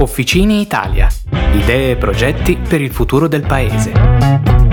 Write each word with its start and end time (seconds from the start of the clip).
Officine 0.00 0.54
Italia. 0.54 1.08
Idee 1.52 1.90
e 1.90 1.96
progetti 1.96 2.56
per 2.56 2.80
il 2.80 2.90
futuro 2.90 3.28
del 3.28 3.42
paese. 3.42 4.69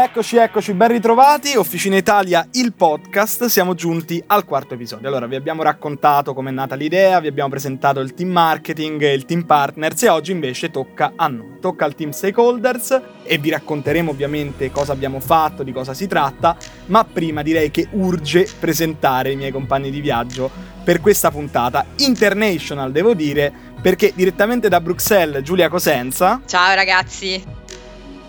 Eccoci, 0.00 0.36
eccoci, 0.36 0.74
ben 0.74 0.92
ritrovati. 0.92 1.56
Officina 1.56 1.96
Italia, 1.96 2.46
il 2.52 2.72
podcast. 2.72 3.46
Siamo 3.46 3.74
giunti 3.74 4.22
al 4.28 4.44
quarto 4.44 4.74
episodio. 4.74 5.08
Allora, 5.08 5.26
vi 5.26 5.34
abbiamo 5.34 5.64
raccontato 5.64 6.34
com'è 6.34 6.52
nata 6.52 6.76
l'idea, 6.76 7.18
vi 7.18 7.26
abbiamo 7.26 7.50
presentato 7.50 7.98
il 7.98 8.14
team 8.14 8.30
marketing, 8.30 9.02
il 9.02 9.24
team 9.24 9.42
partners 9.42 10.00
e 10.04 10.08
oggi 10.08 10.30
invece 10.30 10.70
tocca 10.70 11.14
a 11.16 11.26
noi. 11.26 11.58
Tocca 11.60 11.84
al 11.84 11.96
team 11.96 12.10
stakeholders 12.10 13.00
e 13.24 13.38
vi 13.38 13.50
racconteremo 13.50 14.12
ovviamente 14.12 14.70
cosa 14.70 14.92
abbiamo 14.92 15.18
fatto, 15.18 15.64
di 15.64 15.72
cosa 15.72 15.94
si 15.94 16.06
tratta, 16.06 16.56
ma 16.86 17.02
prima 17.02 17.42
direi 17.42 17.72
che 17.72 17.88
urge 17.90 18.48
presentare 18.56 19.32
i 19.32 19.36
miei 19.36 19.50
compagni 19.50 19.90
di 19.90 20.00
viaggio 20.00 20.48
per 20.84 21.00
questa 21.00 21.32
puntata 21.32 21.84
international, 21.96 22.92
devo 22.92 23.14
dire, 23.14 23.52
perché 23.82 24.12
direttamente 24.14 24.68
da 24.68 24.80
Bruxelles 24.80 25.42
Giulia 25.42 25.68
Cosenza. 25.68 26.40
Ciao 26.46 26.72
ragazzi. 26.76 27.57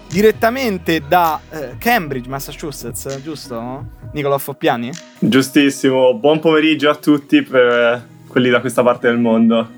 Direttamente 0.10 1.04
da 1.08 1.40
eh, 1.52 1.76
Cambridge, 1.78 2.28
Massachusetts, 2.28 3.22
giusto? 3.22 3.86
Nicolò 4.12 4.40
Foppiani? 4.40 4.90
Giustissimo, 5.20 6.16
buon 6.16 6.40
pomeriggio 6.40 6.90
a 6.90 6.96
tutti 6.96 7.44
per 7.44 7.64
eh, 7.64 8.08
quelli 8.28 8.50
da 8.50 8.60
questa 8.60 8.82
parte 8.82 9.08
del 9.08 9.20
mondo. 9.20 9.70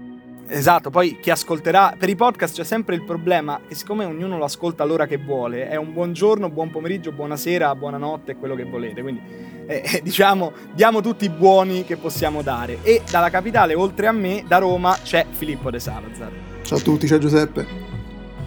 Esatto, 0.48 0.90
poi 0.90 1.20
chi 1.20 1.32
ascolterà 1.32 1.96
per 1.98 2.08
i 2.08 2.16
podcast 2.16 2.56
c'è 2.56 2.64
sempre 2.64 2.96
il 2.96 3.04
problema 3.04 3.60
che 3.68 3.76
siccome 3.76 4.06
ognuno 4.06 4.38
lo 4.38 4.46
ascolta 4.46 4.84
all'ora 4.84 5.06
che 5.06 5.18
vuole, 5.18 5.68
è 5.68 5.76
un 5.76 5.92
buongiorno, 5.92 6.50
buon 6.50 6.72
pomeriggio, 6.72 7.12
buonasera, 7.12 7.76
buonanotte, 7.76 8.38
quello 8.38 8.56
che 8.56 8.64
volete. 8.64 9.02
Quindi 9.02 9.22
eh, 9.68 9.84
eh, 9.84 10.02
diciamo, 10.02 10.54
diamo 10.74 11.02
tutti 11.02 11.26
i 11.26 11.30
buoni 11.30 11.84
che 11.84 11.98
possiamo 11.98 12.42
dare. 12.42 12.78
E 12.84 13.02
dalla 13.12 13.30
capitale, 13.30 13.74
oltre 13.74 14.08
a 14.08 14.14
me, 14.14 14.46
da 14.48 14.60
Roma, 14.60 14.98
c'è 15.04 15.26
Filippo 15.30 15.70
De 15.70 15.80
Salazar. 15.80 16.32
Ciao 16.64 16.78
a 16.78 16.82
tutti, 16.82 17.06
ciao 17.06 17.18
Giuseppe. 17.18 17.91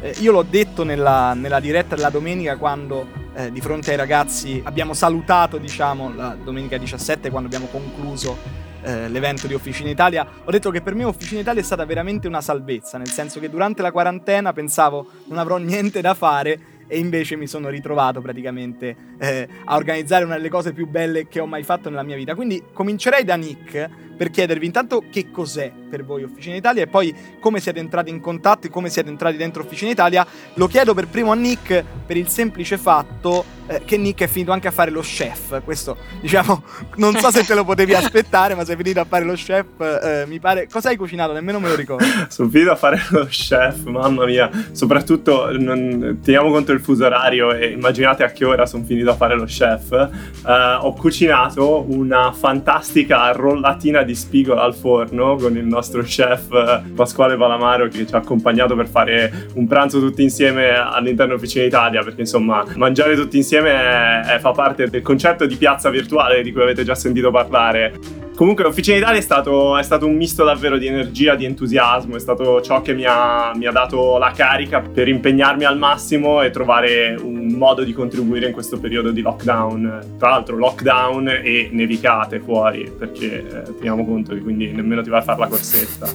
Eh, 0.05 0.17
io 0.19 0.33
l'ho 0.33 0.43
detto 0.43 0.85
nella, 0.85 1.33
nella, 1.33 1.61
diretta 1.61 1.95
della 1.95 2.11
domenica 2.11 2.59
quando 2.59 3.07
eh, 3.33 3.51
di 3.51 3.63
fronte 3.63 3.93
ai 3.93 3.97
ragazzi 3.97 4.61
abbiamo 4.63 4.93
salutato, 4.93 5.57
diciamo, 5.57 6.15
la 6.15 6.37
domenica 6.37 6.77
17 6.77 7.31
quando 7.31 7.49
abbiamo 7.49 7.69
concluso 7.73 8.37
eh, 8.83 9.09
l'evento 9.09 9.47
di 9.47 9.55
Officina 9.55 9.89
Italia, 9.89 10.29
ho 10.45 10.51
detto 10.51 10.71
che 10.71 10.83
per 10.83 10.95
me 10.95 11.05
Officina 11.05 11.41
Italia 11.41 11.63
è 11.63 11.65
stata 11.65 11.87
veramente 11.87 12.29
una 12.29 12.43
salvezza, 12.43 12.99
nel 12.99 13.09
senso 13.09 13.41
che 13.41 13.49
durante 13.49 13.81
la 13.81 13.93
quarantena 13.93 14.53
pensavo 14.53 15.07
non 15.29 15.39
avrò 15.39 15.57
niente 15.57 16.03
da 16.03 16.13
fare 16.13 16.73
e 16.87 16.99
invece 16.99 17.37
mi 17.37 17.47
sono 17.47 17.71
ritrovato 17.71 18.21
praticamente 18.21 18.95
eh, 19.19 19.49
a 19.65 19.75
organizzare 19.75 20.27
una 20.27 20.37
delle 20.37 20.51
cose 20.51 20.75
più 20.75 20.87
belle 20.87 21.29
che 21.29 21.41
ho 21.41 21.47
mai 21.47 21.63
fatto 21.63 21.89
nella 21.89 22.03
mia 22.03 22.17
vita. 22.17 22.35
Quindi 22.35 22.63
comincerei 22.75 23.25
da 23.25 23.37
Nick 23.37 23.89
per 24.17 24.31
chiedervi 24.31 24.67
intanto 24.67 25.05
che 25.11 25.31
cos'è 25.31 25.71
per 25.89 26.05
voi 26.05 26.23
Officina 26.25 26.57
Italia 26.57 26.83
e 26.83 26.87
poi 26.87 27.15
come 27.41 27.61
siete 27.61 27.79
entrati 27.79 28.11
in 28.11 28.21
contatto 28.21 28.67
e 28.67 28.71
come 28.71 28.89
siete 28.89 29.09
entrati 29.09 29.37
dentro 29.37 29.63
Officina 29.63 29.91
Italia. 29.91 30.27
Lo 30.55 30.67
chiedo 30.67 30.95
per 30.95 31.09
primo 31.09 31.33
a 31.33 31.35
Nick 31.35 31.85
per 32.07 32.17
il 32.17 32.29
semplice 32.29 32.79
fatto 32.79 33.45
eh, 33.67 33.83
che 33.85 33.97
Nick 33.97 34.23
è 34.23 34.27
finito 34.27 34.53
anche 34.53 34.69
a 34.69 34.71
fare 34.71 34.91
lo 34.91 35.01
chef. 35.01 35.63
Questo, 35.63 35.97
diciamo, 36.21 36.63
non 36.97 37.15
so 37.17 37.31
se 37.31 37.45
te 37.45 37.55
lo 37.55 37.65
potevi 37.65 37.95
aspettare, 37.97 38.55
ma 38.55 38.65
sei 38.65 38.77
finito 38.77 39.01
a 39.01 39.05
fare 39.05 39.25
lo 39.25 39.35
chef, 39.35 39.81
eh, 39.81 40.25
mi 40.27 40.39
pare. 40.39 40.69
Cosa 40.71 40.91
hai 40.91 40.97
cucinato? 40.97 41.33
Nemmeno 41.33 41.61
me 41.61 41.69
lo 41.69 41.75
ricordo. 41.75 42.05
sono 42.29 42.49
finito 42.49 42.71
a 42.71 42.77
fare 42.77 43.01
lo 43.11 43.25
chef, 43.27 43.85
mamma 43.85 44.27
mia. 44.27 44.51
Soprattutto 44.73 45.51
non, 45.59 46.21
teniamo 46.23 46.51
conto 46.51 46.73
del 46.73 46.81
fuso 46.81 47.07
orario 47.07 47.53
e 47.53 47.69
immaginate 47.69 48.23
a 48.23 48.31
che 48.31 48.45
ora 48.45 48.67
sono 48.67 48.85
finito 48.85 49.11
a 49.11 49.15
fare 49.15 49.35
lo 49.35 49.45
chef. 49.45 49.91
Uh, 49.91 50.85
ho 50.85 50.93
cucinato 50.93 51.85
una 51.89 52.33
fantastica 52.33 53.31
rollatina 53.33 54.03
di 54.05 54.15
spigola 54.15 54.63
al 54.63 54.75
forno 54.75 55.37
con 55.37 55.57
il 55.57 55.65
nostro 55.65 56.03
chef 56.03 56.53
eh, 56.53 56.93
Pasquale 56.95 57.37
Palamaro 57.37 57.89
che 57.89 58.07
ci 58.07 58.15
ha 58.15 58.19
accompagnato 58.19 58.75
per 58.77 58.89
fare 58.89 59.49
un 59.55 59.67
pranzo 59.67 60.01
tutti 60.01 60.23
insieme 60.23 60.71
all'interno 60.77 61.35
Officina 61.35 61.65
Italia 61.65 62.03
perché 62.03 62.21
insomma 62.21 62.65
mangiare 62.77 63.17
tutti 63.17 63.37
insieme 63.37 63.71
è, 63.71 64.21
è, 64.35 64.39
fa 64.39 64.53
parte 64.53 64.89
del 64.89 65.03
concetto 65.03 65.47
di 65.47 65.57
piazza 65.57 65.91
virtuale 65.91 66.43
di 66.43 66.53
cui 66.53 66.63
avete 66.63 66.85
già 66.85 66.95
sentito 66.95 67.31
parlare. 67.31 68.23
Comunque 68.35 68.65
l'Officina 68.65 68.97
Italia 68.97 69.19
è 69.19 69.23
stato, 69.23 69.77
è 69.77 69.83
stato, 69.85 70.07
un 70.07 70.17
misto 70.17 70.43
davvero 70.43 70.77
di 70.77 70.89
energia, 70.89 71.37
di 71.37 71.45
entusiasmo, 71.45 72.17
è 72.17 72.19
stato 72.19 72.61
ciò 72.61 72.83
che 72.83 72.93
mi 72.93 73.05
ha, 73.05 73.53
mi 73.55 73.67
ha, 73.67 73.71
dato 73.71 74.19
la 74.19 74.33
carica 74.33 74.81
per 74.81 75.07
impegnarmi 75.07 75.63
al 75.63 75.79
massimo 75.79 76.43
e 76.43 76.51
trovare 76.51 77.15
un 77.15 77.47
modo 77.53 77.85
di 77.85 77.93
contribuire 77.93 78.47
in 78.47 78.53
questo 78.53 78.81
periodo 78.81 79.13
di 79.13 79.21
lockdown. 79.21 80.17
Tra 80.19 80.31
l'altro 80.31 80.57
lockdown 80.57 81.29
e 81.29 81.69
nevicate 81.71 82.41
fuori, 82.41 82.91
perché 82.97 83.47
eh, 83.47 83.75
teniamo 83.77 84.05
conto 84.05 84.35
che 84.35 84.41
quindi 84.41 84.73
nemmeno 84.73 85.03
ti 85.03 85.11
vai 85.11 85.21
a 85.21 85.23
fare 85.23 85.39
la 85.39 85.47
corsetta. 85.47 86.09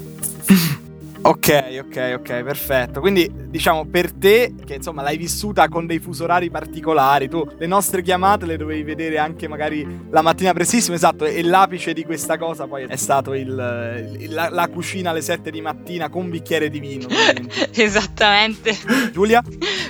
Ok, 1.22 1.80
ok, 1.80 2.16
ok, 2.20 2.44
perfetto. 2.44 3.02
Quindi, 3.02 3.30
diciamo, 3.50 3.86
per 3.86 4.14
te, 4.14 4.54
che 4.66 4.76
insomma 4.76 5.02
l'hai 5.02 5.18
vissuta 5.18 5.68
con 5.68 5.86
dei 5.86 6.00
fusi 6.00 6.24
orari 6.24 6.50
particolari, 6.50 7.28
tu 7.28 7.46
le 7.58 7.68
nostre 7.68 8.02
chiamate 8.02 8.46
le 8.46 8.56
dovevi 8.56 8.84
vedere 8.84 9.18
anche 9.18 9.48
magari 9.48 9.86
la 10.10 10.22
mattina 10.22 10.54
prestissimo, 10.54 10.96
esatto, 10.96 11.26
e 11.26 11.44
l'apice 11.44 11.92
di 11.94 12.06
questa 12.06 12.38
cosa 12.38 12.68
poi 12.68 12.86
è 12.88 12.96
stato 12.96 13.34
il, 13.34 14.18
il, 14.20 14.34
la, 14.34 14.50
la, 14.50 14.68
cucina 14.70 15.10
alle 15.10 15.22
7 15.22 15.52
di 15.52 15.60
mattina 15.60 16.10
con 16.10 16.24
un 16.24 16.30
bicchiere 16.30 16.70
di 16.70 16.80
vino. 16.80 17.08
Esattamente. 17.74 18.78
Giulia? 19.12 19.44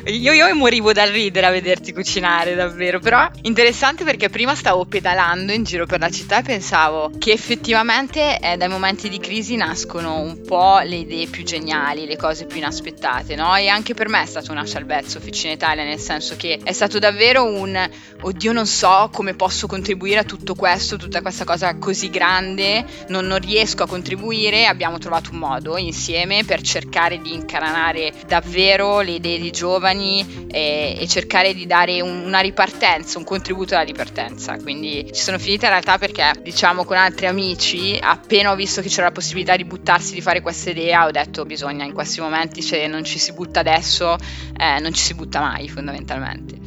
Io, 0.06 0.34
io 0.34 0.56
morivo 0.56 0.94
dal 0.94 1.10
ridere 1.10 1.46
a 1.46 1.52
vederti 1.52 1.94
cucinare, 1.94 2.56
davvero. 2.56 3.00
Però 3.00 3.30
interessante 3.44 4.04
perché 4.04 4.30
prima 4.30 4.56
stavo 4.56 4.86
pedalando 4.86 5.52
in 5.52 5.64
giro 5.64 5.86
per 5.86 6.00
la 6.00 6.10
città 6.10 6.40
e 6.40 6.44
pensavo 6.44 7.12
che 7.20 7.32
effettivamente 7.32 8.40
eh, 8.40 8.58
dai 8.58 8.70
momenti 8.70 9.10
di 9.10 9.20
crisi 9.20 9.56
nascono 9.56 10.20
un 10.20 10.42
po' 10.42 10.80
le 10.80 10.96
idee 10.96 11.19
più 11.28 11.44
geniali, 11.44 12.06
le 12.06 12.18
cose 12.18 12.46
più 12.46 12.58
inaspettate, 12.58 13.36
no? 13.36 13.56
E 13.56 13.68
anche 13.68 13.94
per 13.94 14.08
me 14.08 14.24
è 14.24 14.26
stata 14.26 14.52
una 14.52 14.66
salvezza 14.66 15.18
Officina 15.18 15.54
Italia, 15.54 15.84
nel 15.84 16.00
senso 16.00 16.36
che 16.36 16.60
è 16.64 16.72
stato 16.72 17.00
davvero 17.00 17.44
un 17.44 17.90
oddio, 18.22 18.52
non 18.52 18.66
so 18.66 19.10
come 19.12 19.34
posso 19.34 19.68
contribuire 19.68 20.20
a 20.20 20.24
tutto 20.24 20.56
questo, 20.56 20.98
tutta 20.98 21.22
questa 21.22 21.46
cosa 21.46 21.78
così 21.78 22.10
grande, 22.10 22.86
non, 23.08 23.26
non 23.26 23.40
riesco 23.40 23.84
a 23.84 23.88
contribuire. 23.88 24.66
Abbiamo 24.66 24.98
trovato 24.98 25.32
un 25.32 25.38
modo 25.38 25.78
insieme 25.78 26.44
per 26.44 26.62
cercare 26.62 27.20
di 27.20 27.34
incaranare 27.34 28.14
davvero 28.28 29.02
le 29.02 29.12
idee 29.12 29.40
dei 29.40 29.52
giovani 29.52 30.48
e, 30.52 30.98
e 31.00 31.08
cercare 31.08 31.54
di 31.54 31.66
dare 31.66 32.02
un, 32.02 32.26
una 32.26 32.40
ripartenza, 32.40 33.18
un 33.18 33.24
contributo 33.24 33.76
alla 33.76 33.84
ripartenza. 33.84 34.58
Quindi 34.58 35.10
ci 35.12 35.22
sono 35.22 35.38
finita 35.40 35.66
in 35.66 35.72
realtà 35.72 35.98
perché, 35.98 36.34
diciamo, 36.42 36.84
con 36.84 36.98
altri 36.98 37.28
amici, 37.28 37.98
appena 38.00 38.52
ho 38.52 38.56
visto 38.56 38.82
che 38.82 38.90
c'era 38.90 39.08
la 39.08 39.12
possibilità 39.12 39.56
di 39.56 39.66
buttarsi, 39.66 40.14
di 40.14 40.22
fare 40.22 40.42
questa 40.42 40.70
idea, 40.70 41.09
ho 41.10 41.12
detto 41.12 41.46
bisogna 41.46 41.84
in 41.84 41.94
questi 41.94 42.22
momenti, 42.22 42.62
se 42.62 42.88
non 42.88 43.04
ci 43.04 43.20
si 43.20 43.34
butta 43.34 43.60
adesso, 43.60 44.16
eh, 44.16 44.80
non 44.80 44.94
ci 44.94 45.04
si 45.04 45.14
butta 45.14 45.40
mai 45.42 45.68
fondamentalmente. 45.68 46.58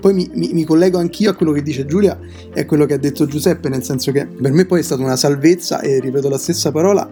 Poi 0.00 0.14
mi, 0.14 0.30
mi, 0.32 0.52
mi, 0.52 0.64
collego 0.64 0.98
anch'io 0.98 1.30
a 1.30 1.34
quello 1.34 1.50
che 1.50 1.62
dice 1.62 1.84
Giulia 1.84 2.16
e 2.54 2.60
a 2.60 2.66
quello 2.66 2.86
che 2.86 2.94
ha 2.94 2.98
detto 2.98 3.26
Giuseppe, 3.26 3.68
nel 3.68 3.82
senso 3.82 4.12
che 4.12 4.26
per 4.26 4.52
me 4.52 4.64
poi 4.64 4.80
è 4.80 4.82
stata 4.82 5.02
una 5.02 5.16
salvezza, 5.16 5.80
e 5.80 5.98
ripeto 5.98 6.28
la 6.28 6.38
stessa 6.38 6.70
parola, 6.70 7.10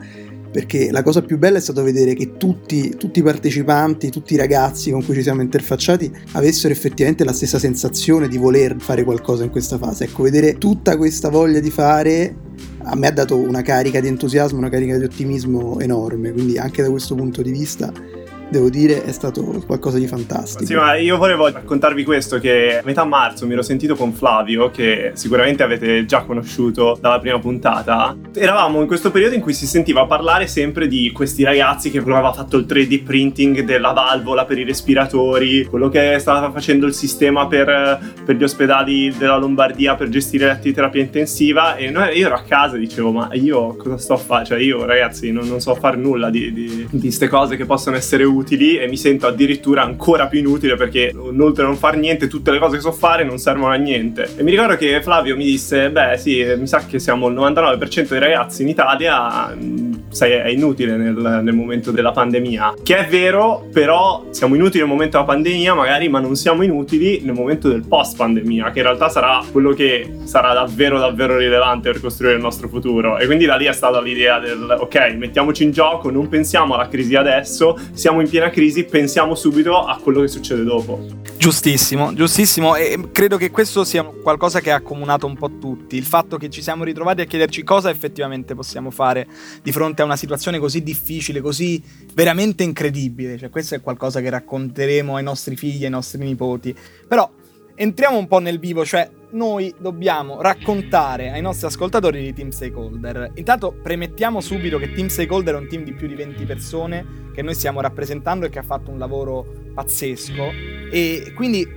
perché 0.53 0.93
la 0.93 1.03
cosa 1.03 1.21
più 1.21 1.37
bella 1.37 1.59
è 1.59 1.61
stato 1.61 1.83
vedere 1.83 2.15
che 2.15 2.37
tutti, 2.37 2.97
tutti, 2.97 3.19
i 3.19 3.23
partecipanti, 3.23 4.11
tutti 4.11 4.35
i 4.35 4.37
ragazzi 4.37 4.93
con 4.93 5.05
cui 5.05 5.15
ci 5.15 5.23
siamo 5.23 5.43
interfacciati 5.43 6.11
avessero 6.33 6.73
effettivamente 6.73 7.25
la 7.25 7.33
stessa 7.33 7.59
sensazione 7.59 8.29
di 8.29 8.39
voler 8.39 8.77
fare 8.79 9.03
qualcosa 9.03 9.43
in 9.43 9.51
questa 9.51 9.77
fase. 9.79 10.05
Ecco, 10.05 10.23
vedere 10.23 10.57
tutta 10.57 10.97
questa 10.97 11.29
voglia 11.29 11.59
di 11.59 11.71
fare 11.71 12.37
a 12.89 12.95
me 12.95 13.09
ha 13.09 13.11
dato 13.11 13.37
una 13.37 13.63
carica 13.63 14.01
di 14.01 14.07
entusiasmo, 14.07 14.59
una 14.59 14.69
carica 14.69 14.97
di 14.97 15.05
ottimismo 15.05 15.81
enorme, 15.81 16.33
quindi 16.33 16.57
anche 16.57 16.83
da 16.83 16.91
questo 16.91 17.15
punto 17.17 17.43
di 17.43 17.51
vista 17.51 17.93
devo 18.49 18.71
dire 18.71 19.05
è 19.05 19.13
stato 19.13 19.43
qualcosa 19.67 19.99
di 19.99 20.07
fantastico. 20.07 20.65
Sì, 20.65 20.75
ma 20.75 20.97
io 20.97 21.17
volevo 21.17 21.51
raccontarvi 21.51 22.05
questo 22.05 22.39
che 22.39 22.79
a 22.79 22.83
metà 22.85 23.05
marzo 23.05 23.47
mi 23.47 23.53
ero 23.53 23.63
sentito 23.63 23.97
con 23.97 24.13
Flavio, 24.13 24.71
che 24.71 25.13
sicuramente 25.15 25.63
avete 25.63 26.05
già 26.05 26.23
conosciuto 26.23 26.97
dalla 27.01 27.19
prima 27.19 27.39
puntata. 27.39 28.17
Eravamo 28.35 28.81
in 28.81 28.87
questo 28.87 29.11
periodo 29.11 29.35
in 29.35 29.41
cui 29.41 29.53
si 29.53 29.67
sentiva 29.67 30.07
parlare 30.07 30.47
sempre 30.47 30.87
di 30.87 31.11
questi 31.13 31.43
ragazzi 31.43 31.91
che 31.91 31.99
aveva 31.99 32.33
fatto 32.33 32.57
il 32.57 32.67
3D 32.67 33.03
printing 33.03 33.65
della 33.65 33.93
valvola 33.93 34.45
per 34.45 34.59
i 34.59 34.65
respiratori, 34.65 35.65
quello 35.65 35.89
che 35.89 36.19
stava 36.19 36.51
facendo 36.51 36.87
il 36.87 36.95
sistema 36.95 37.47
per, 37.47 38.15
per 38.25 38.37
gli 38.37 38.43
ospedali 38.43 39.15
della 39.17 39.37
Lombardia 39.37 39.95
per 39.95 40.09
gestire 40.09 40.47
l'attività 40.47 40.91
intensiva 40.95 41.77
e 41.77 41.91
noi, 41.91 42.17
io 42.17 42.27
ero 42.27 42.37
a 42.37 42.43
casa 42.43 42.77
e 42.77 42.79
dicevo 42.79 43.11
ma 43.11 43.29
io 43.33 43.75
cosa 43.77 43.99
sto 43.99 44.15
a 44.15 44.19
fare? 44.19 44.45
Cioè 44.45 44.59
io 44.59 44.85
ragazzi 44.85 45.33
non, 45.33 45.47
non 45.47 45.61
so 45.61 45.75
fare 45.75 45.97
nulla 45.97 46.31
di 46.31 46.87
queste 46.99 47.29
cose 47.29 47.57
che 47.57 47.65
possono 47.65 47.97
essere 47.97 48.25
utili 48.25 48.36
utili 48.37 48.79
e 48.79 48.89
mi 48.89 48.97
sento 48.97 49.27
addirittura 49.27 49.83
ancora 49.83 50.27
più 50.27 50.39
inutile 50.39 50.77
perché 50.77 51.15
oltre 51.17 51.65
a 51.65 51.67
non 51.67 51.77
fare 51.77 51.97
niente 51.97 52.29
tutte 52.29 52.51
le 52.51 52.59
cose 52.59 52.77
che 52.77 52.83
so 52.83 52.93
fare 52.93 53.25
non 53.25 53.39
servono 53.39 53.73
a 53.73 53.77
niente. 53.77 54.29
E 54.37 54.43
mi 54.43 54.51
ricordo 54.51 54.77
che 54.77 55.03
Flavio 55.03 55.37
mi 55.37 55.45
disse, 55.45 55.91
beh 55.91 56.17
sì, 56.19 56.45
mi 56.57 56.67
sa 56.67 56.85
che 56.87 56.99
siamo 56.99 57.29
il 57.29 57.35
99% 57.35 58.09
dei 58.09 58.19
ragazzi 58.19 58.63
in 58.63 58.69
Italia 58.69 59.55
sei, 60.09 60.33
è 60.33 60.49
inutile 60.49 60.97
nel, 60.97 61.41
nel, 61.43 61.55
momento 61.55 61.91
della 61.91 62.13
pandemia. 62.13 62.75
Che 62.83 62.97
è 62.97 63.07
vero, 63.09 63.67
però 63.73 64.27
siamo 64.31 64.55
inutili 64.55 64.81
nel 64.81 64.89
momento 64.89 65.19
della 65.19 65.29
pandemia, 65.31 65.75
magari, 65.75 66.09
ma 66.09 66.21
non 66.21 66.37
siamo 66.37 66.63
inutili 66.63 67.21
nel 67.23 67.35
momento 67.35 67.69
del 67.69 67.85
post 67.87 68.17
pandemia, 68.17 68.71
che 68.71 68.79
in 68.79 68.85
realtà 68.85 69.09
sarà 69.09 69.43
quello 69.51 69.73
che 69.73 70.19
sarà 70.25 70.53
davvero, 70.53 70.99
davvero 70.99 71.37
rilevante 71.37 71.91
per 71.91 72.01
costruire 72.01 72.35
il 72.37 72.41
nostro 72.41 72.69
futuro. 72.69 73.19
E 73.19 73.27
quindi 73.27 73.45
da 73.45 73.57
lì 73.57 73.67
è 73.67 73.73
stata 73.73 74.01
l'idea 74.01 74.39
del 74.39 74.77
ok, 74.79 75.15
mettiamoci 75.17 75.65
in 75.65 75.73
gioco, 75.73 76.11
non 76.11 76.29
pensiamo 76.29 76.75
alla 76.75 76.89
crisi 76.89 77.15
adesso, 77.15 77.79
siamo 77.93 78.21
in 78.21 78.29
piena 78.29 78.51
crisi, 78.51 78.85
pensiamo 78.85 79.35
subito 79.35 79.85
a 79.85 79.99
quello 80.03 80.21
che 80.21 80.29
succede 80.29 80.65
dopo. 80.65 81.25
Giustissimo, 81.37 82.13
giustissimo. 82.15 82.75
E 82.75 83.11
credo 83.13 83.37
che 83.37 83.51
questo 83.51 83.85
sia 83.85 84.03
qualcosa 84.03 84.61
che 84.61 84.71
ha 84.73 84.77
accomunato 84.77 85.27
un 85.27 85.37
po' 85.37 85.59
tutti. 85.61 85.97
Il 85.97 86.05
fatto 86.05 86.39
che 86.39 86.49
ci 86.49 86.63
siamo 86.63 86.83
ritrovati 86.83 87.21
a 87.21 87.25
chiederci 87.25 87.63
cosa 87.63 87.91
effettivamente 87.91 88.55
possiamo 88.55 88.91
fare 88.91 89.27
di 89.63 89.71
fronte 89.71 90.03
a 90.03 90.06
una 90.07 90.17
situazione 90.17 90.59
così 90.59 90.83
difficile, 90.83 91.41
così 91.41 91.83
veramente 92.15 92.63
incredibile. 92.63 93.37
Cioè, 93.37 93.51
questo 93.51 93.75
è 93.75 93.81
qualcosa 93.81 94.21
che 94.21 94.31
racconteremo 94.31 95.17
ai 95.17 95.23
nostri 95.23 95.57
figli, 95.57 95.85
ai 95.85 95.91
nostri 95.91 96.25
nipoti. 96.25 96.75
Però 97.07 97.31
entriamo 97.75 98.17
un 98.17 98.27
po' 98.27 98.39
nel 98.39 98.59
vivo, 98.59 98.85
cioè 98.85 99.09
noi 99.31 99.75
dobbiamo 99.79 100.41
raccontare 100.41 101.31
ai 101.31 101.43
nostri 101.43 101.67
ascoltatori 101.67 102.23
di 102.23 102.33
Team 102.33 102.49
Stakeholder. 102.49 103.33
Intanto 103.35 103.75
premettiamo 103.83 104.41
subito 104.41 104.79
che 104.79 104.93
Team 104.93 105.09
Stakeholder 105.09 105.55
è 105.55 105.59
un 105.59 105.69
team 105.69 105.85
di 105.85 105.93
più 105.93 106.07
di 106.09 106.15
20 106.15 106.45
persone 106.45 107.25
che 107.35 107.43
noi 107.43 107.55
stiamo 107.55 107.81
rappresentando 107.81 108.47
e 108.47 108.49
che 108.49 108.59
ha 108.59 108.63
fatto 108.63 108.91
un 108.91 108.99
lavoro 108.99 109.47
pazzesco 109.75 110.51
e 110.91 111.33
quindi 111.35 111.69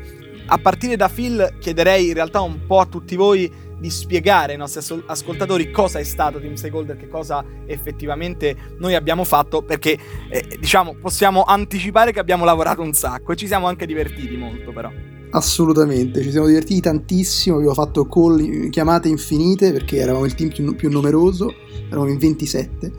a 0.46 0.58
partire 0.58 0.96
da 0.96 1.10
Phil 1.10 1.58
chiederei 1.60 2.08
in 2.08 2.14
realtà 2.14 2.40
un 2.40 2.66
po' 2.66 2.80
a 2.80 2.86
tutti 2.86 3.16
voi 3.16 3.52
di 3.80 3.90
spiegare 3.90 4.54
ai 4.54 4.58
nostri 4.58 5.02
ascoltatori 5.06 5.72
cosa 5.72 6.00
è 6.00 6.04
stato 6.04 6.40
Team 6.40 6.56
Stakeholder, 6.56 6.98
che 6.98 7.08
cosa 7.08 7.44
effettivamente 7.66 8.56
noi 8.78 8.96
abbiamo 8.96 9.24
fatto, 9.24 9.62
perché 9.62 9.98
eh, 10.30 10.58
diciamo 10.60 10.96
possiamo 11.00 11.44
anticipare 11.44 12.12
che 12.12 12.20
abbiamo 12.20 12.46
lavorato 12.46 12.82
un 12.82 12.94
sacco 12.94 13.32
e 13.32 13.36
ci 13.36 13.48
siamo 13.48 13.68
anche 13.68 13.86
divertiti 13.86 14.36
molto 14.36 14.72
però. 14.72 14.92
Assolutamente, 15.32 16.24
ci 16.24 16.32
siamo 16.32 16.48
divertiti 16.48 16.82
tantissimo, 16.82 17.58
abbiamo 17.58 17.76
fatto 17.76 18.08
call, 18.08 18.70
chiamate 18.70 19.10
infinite 19.10 19.72
perché 19.72 19.98
eravamo 19.98 20.26
il 20.26 20.34
team 20.34 20.50
più, 20.50 20.76
più 20.76 20.90
numeroso, 20.90 21.54
eravamo 21.88 22.10
in 22.10 22.18
27. 22.18 22.92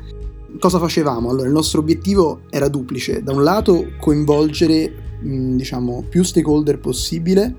Cosa 0.58 0.78
facevamo? 0.78 1.30
Allora, 1.30 1.46
il 1.46 1.52
nostro 1.52 1.80
obiettivo 1.80 2.42
era 2.50 2.68
duplice. 2.68 3.22
Da 3.22 3.32
un 3.32 3.42
lato 3.42 3.92
coinvolgere 3.98 5.08
diciamo, 5.20 6.04
più 6.08 6.22
stakeholder 6.22 6.78
possibile 6.78 7.56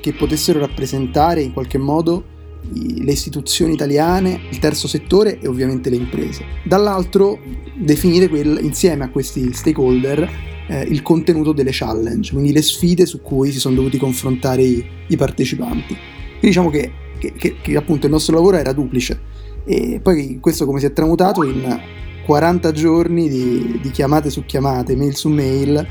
che 0.00 0.12
potessero 0.14 0.58
rappresentare 0.58 1.42
in 1.42 1.52
qualche 1.52 1.78
modo 1.78 2.36
le 2.72 3.12
istituzioni 3.12 3.74
italiane, 3.74 4.40
il 4.50 4.58
terzo 4.58 4.88
settore 4.88 5.38
e 5.40 5.48
ovviamente 5.48 5.90
le 5.90 5.96
imprese. 5.96 6.44
Dall'altro 6.64 7.38
definire 7.76 8.28
quel, 8.28 8.58
insieme 8.62 9.04
a 9.04 9.10
questi 9.10 9.52
stakeholder 9.52 10.28
eh, 10.68 10.82
il 10.82 11.02
contenuto 11.02 11.52
delle 11.52 11.70
challenge, 11.72 12.32
quindi 12.32 12.52
le 12.52 12.62
sfide 12.62 13.06
su 13.06 13.20
cui 13.22 13.50
si 13.50 13.58
sono 13.58 13.74
dovuti 13.74 13.98
confrontare 13.98 14.62
i, 14.62 14.84
i 15.08 15.16
partecipanti. 15.16 15.94
Quindi 15.94 16.46
diciamo 16.46 16.70
che, 16.70 16.92
che, 17.18 17.32
che, 17.32 17.56
che, 17.60 17.76
appunto 17.76 18.06
il 18.06 18.12
nostro 18.12 18.34
lavoro 18.34 18.56
era 18.56 18.72
duplice 18.72 19.36
e 19.64 20.00
poi 20.02 20.38
questo 20.40 20.64
come 20.64 20.80
si 20.80 20.86
è 20.86 20.92
tramutato 20.92 21.42
in 21.44 21.78
40 22.24 22.72
giorni 22.72 23.28
di, 23.28 23.78
di 23.82 23.90
chiamate 23.90 24.30
su 24.30 24.44
chiamate, 24.44 24.96
mail 24.96 25.14
su 25.14 25.28
mail 25.28 25.86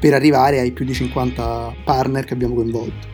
per 0.00 0.14
arrivare 0.14 0.58
ai 0.58 0.72
più 0.72 0.84
di 0.84 0.92
50 0.92 1.74
partner 1.84 2.24
che 2.24 2.34
abbiamo 2.34 2.54
coinvolto. 2.54 3.06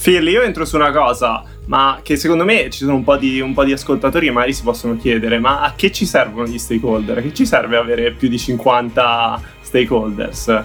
Phil, 0.00 0.26
io 0.28 0.42
entro 0.42 0.64
su 0.64 0.76
una 0.76 0.90
cosa, 0.90 1.44
ma 1.66 2.00
che 2.02 2.16
secondo 2.16 2.44
me 2.44 2.68
ci 2.70 2.80
sono 2.80 2.94
un 2.94 3.04
po, 3.04 3.16
di, 3.16 3.40
un 3.40 3.54
po' 3.54 3.64
di 3.64 3.72
ascoltatori 3.72 4.26
che 4.26 4.32
magari 4.32 4.52
si 4.52 4.62
possono 4.62 4.96
chiedere, 4.96 5.38
ma 5.38 5.62
a 5.62 5.74
che 5.74 5.92
ci 5.92 6.04
servono 6.04 6.46
gli 6.46 6.58
stakeholder? 6.58 7.18
A 7.18 7.20
che 7.22 7.32
ci 7.32 7.46
serve 7.46 7.76
avere 7.76 8.12
più 8.12 8.28
di 8.28 8.38
50 8.38 9.42
stakeholders? 9.62 10.64